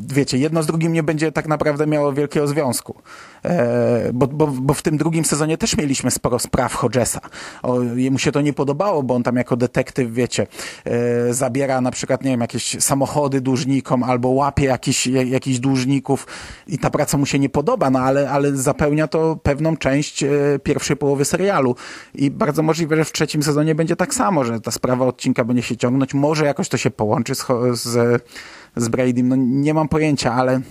wiecie, 0.08 0.38
jedno 0.38 0.64
z 0.64 0.68
drugim 0.68 0.94
nie 0.94 1.04
będzie 1.04 1.32
tak 1.32 1.48
naprawdę 1.48 1.88
miało 1.88 2.14
wielkiego 2.14 2.48
związku. 2.48 3.02
E, 3.46 4.10
bo, 4.14 4.28
bo, 4.28 4.48
bo 4.48 4.74
w 4.74 4.82
tym 4.82 4.98
drugim 4.98 5.26
sezonie 5.26 5.58
też 5.58 5.78
mieliśmy 5.78 6.12
sporo 6.12 6.40
spraw 6.40 6.74
Hodgesa. 6.74 7.20
O, 7.64 7.82
jemu 7.82 8.20
się 8.20 8.32
to 8.32 8.42
nie 8.42 8.54
podobało, 8.54 9.04
bo 9.04 9.16
on 9.16 9.24
tam 9.24 9.36
jako 9.36 9.58
detektyw, 9.58 10.12
wiecie, 10.12 10.48
e, 10.86 11.34
zabiera 11.34 11.82
na 11.82 11.92
przykład, 11.92 12.24
nie 12.24 12.32
wiem, 12.32 12.42
jakieś 12.42 12.78
samochody 12.80 13.42
dłużnikom 13.42 14.04
albo 14.04 14.30
łapie 14.30 14.66
jakiś, 14.66 15.08
jakichś 15.08 15.60
dłużników 15.60 16.28
i 16.68 16.78
ta 16.78 16.90
praca 16.90 17.18
mu 17.18 17.26
się 17.26 17.40
nie 17.40 17.50
podoba, 17.50 17.90
no 17.90 18.00
ale, 18.00 18.30
ale 18.30 18.56
zapełnia 18.56 19.08
to 19.08 19.36
pewną 19.44 19.78
część 19.78 20.24
e, 20.24 20.30
pierwszej 20.64 20.98
połowy 20.98 21.26
serialu. 21.26 21.76
I 22.16 22.32
bardzo 22.32 22.64
możliwe, 22.64 22.96
że 22.96 23.06
w 23.06 23.12
trzecim 23.12 23.44
sezonie 23.44 23.76
będzie 23.76 23.96
tak 23.96 24.14
samo, 24.14 24.44
że 24.44 24.62
ta 24.62 24.72
sprawa 24.72 25.06
odcinka 25.06 25.44
będzie 25.44 25.64
się 25.64 25.78
ciągnąć. 25.78 26.14
Może 26.14 26.46
jakoś 26.46 26.70
to 26.70 26.78
się 26.78 26.92
połączy 26.92 27.36
z, 27.36 27.46
z 27.74 28.24
z 28.76 28.88
Bradym. 28.88 29.28
No 29.28 29.36
nie 29.36 29.74
mam 29.74 29.88
pojęcia, 29.88 30.34
ale 30.34 30.62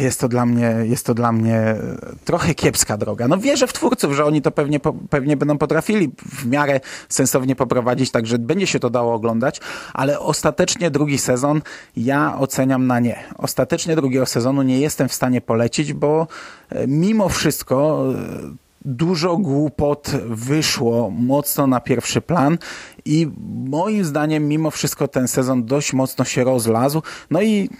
jest 0.00 0.20
to 0.20 0.28
dla 0.28 0.46
mnie, 0.46 0.74
jest 0.82 1.06
to 1.06 1.14
dla 1.14 1.32
mnie 1.32 1.76
trochę 2.24 2.54
kiepska 2.54 2.96
droga. 2.96 3.28
No 3.28 3.38
wierzę 3.38 3.66
w 3.66 3.72
twórców, 3.72 4.14
że 4.14 4.24
oni 4.24 4.42
to 4.42 4.50
pewnie, 4.50 4.80
pewnie 5.10 5.36
będą 5.36 5.58
potrafili 5.58 6.12
w 6.26 6.46
miarę 6.46 6.80
sensownie 7.08 7.56
poprowadzić, 7.56 8.10
także 8.10 8.38
będzie 8.38 8.66
się 8.66 8.80
to 8.80 8.90
dało 8.90 9.14
oglądać, 9.14 9.60
ale 9.94 10.20
ostatecznie 10.20 10.90
drugi 10.90 11.18
sezon 11.18 11.62
ja 11.96 12.38
oceniam 12.38 12.86
na 12.86 13.00
nie. 13.00 13.24
Ostatecznie 13.38 13.96
drugiego 13.96 14.26
sezonu 14.26 14.62
nie 14.62 14.80
jestem 14.80 15.08
w 15.08 15.14
stanie 15.14 15.40
polecić, 15.40 15.92
bo 15.92 16.26
e, 16.70 16.86
mimo 16.86 17.28
wszystko 17.28 18.04
e, 18.14 18.65
dużo 18.86 19.36
głupot 19.36 20.10
wyszło 20.28 21.10
mocno 21.10 21.66
na 21.66 21.80
pierwszy 21.80 22.20
plan 22.20 22.58
i 23.04 23.30
moim 23.64 24.04
zdaniem 24.04 24.48
mimo 24.48 24.70
wszystko 24.70 25.08
ten 25.08 25.28
sezon 25.28 25.64
dość 25.64 25.92
mocno 25.92 26.24
się 26.24 26.44
rozlazł. 26.44 27.02
No 27.30 27.42
i 27.42 27.70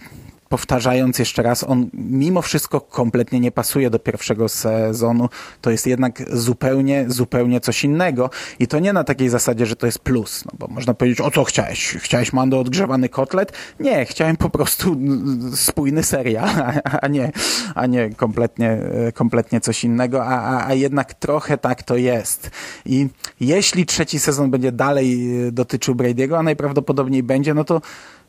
powtarzając 0.49 1.19
jeszcze 1.19 1.43
raz, 1.43 1.63
on 1.63 1.89
mimo 1.93 2.41
wszystko 2.41 2.81
kompletnie 2.81 3.39
nie 3.39 3.51
pasuje 3.51 3.89
do 3.89 3.99
pierwszego 3.99 4.49
sezonu. 4.49 5.29
To 5.61 5.71
jest 5.71 5.87
jednak 5.87 6.23
zupełnie, 6.37 7.05
zupełnie 7.07 7.59
coś 7.59 7.83
innego. 7.83 8.29
I 8.59 8.67
to 8.67 8.79
nie 8.79 8.93
na 8.93 9.03
takiej 9.03 9.29
zasadzie, 9.29 9.65
że 9.65 9.75
to 9.75 9.85
jest 9.85 9.99
plus. 9.99 10.45
No 10.45 10.51
bo 10.59 10.67
można 10.67 10.93
powiedzieć, 10.93 11.21
o 11.21 11.31
co 11.31 11.43
chciałeś? 11.43 11.97
Chciałeś 11.99 12.33
Mando 12.33 12.59
odgrzewany 12.59 13.09
kotlet? 13.09 13.53
Nie, 13.79 14.05
chciałem 14.05 14.37
po 14.37 14.49
prostu 14.49 14.97
spójny 15.55 16.03
serial, 16.03 16.49
a 17.01 17.07
nie, 17.07 17.31
a 17.75 17.85
nie 17.85 18.09
kompletnie, 18.09 18.77
kompletnie 19.13 19.61
coś 19.61 19.83
innego, 19.83 20.25
a, 20.25 20.41
a, 20.41 20.67
a 20.67 20.73
jednak 20.73 21.13
trochę 21.13 21.57
tak 21.57 21.83
to 21.83 21.95
jest. 21.95 22.51
I 22.85 23.07
jeśli 23.39 23.85
trzeci 23.85 24.19
sezon 24.19 24.51
będzie 24.51 24.71
dalej 24.71 25.29
dotyczył 25.51 25.95
Brady'ego, 25.95 26.39
a 26.39 26.43
najprawdopodobniej 26.43 27.23
będzie, 27.23 27.53
no 27.53 27.63
to 27.63 27.81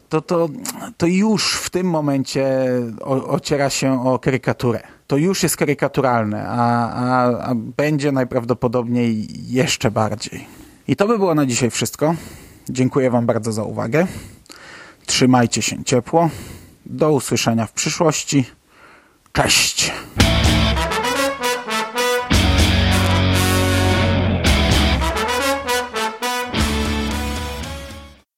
to, 0.09 0.21
to, 0.21 0.49
to 0.97 1.07
już 1.07 1.55
w 1.55 1.71
tym 1.71 1.87
momencie 1.87 2.68
o, 3.01 3.29
ociera 3.29 3.71
się 3.71 4.09
o 4.09 4.18
karykaturę. 4.18 4.81
To 5.07 5.16
już 5.16 5.42
jest 5.42 5.57
karykaturalne, 5.57 6.49
a, 6.49 6.92
a, 6.92 7.38
a 7.51 7.55
będzie 7.55 8.12
najprawdopodobniej 8.12 9.27
jeszcze 9.53 9.90
bardziej. 9.90 10.47
I 10.88 10.97
to 10.97 11.07
by 11.07 11.18
było 11.18 11.35
na 11.35 11.47
dzisiaj 11.47 11.71
wszystko. 11.71 12.14
Dziękuję 12.68 13.11
Wam 13.11 13.27
bardzo 13.27 13.53
za 13.53 13.62
uwagę. 13.62 14.07
Trzymajcie 15.07 15.62
się 15.62 15.85
ciepło. 15.85 16.31
Do 16.87 17.12
usłyszenia 17.12 17.66
w 17.66 17.73
przyszłości. 17.73 18.44
Cześć! 19.33 19.92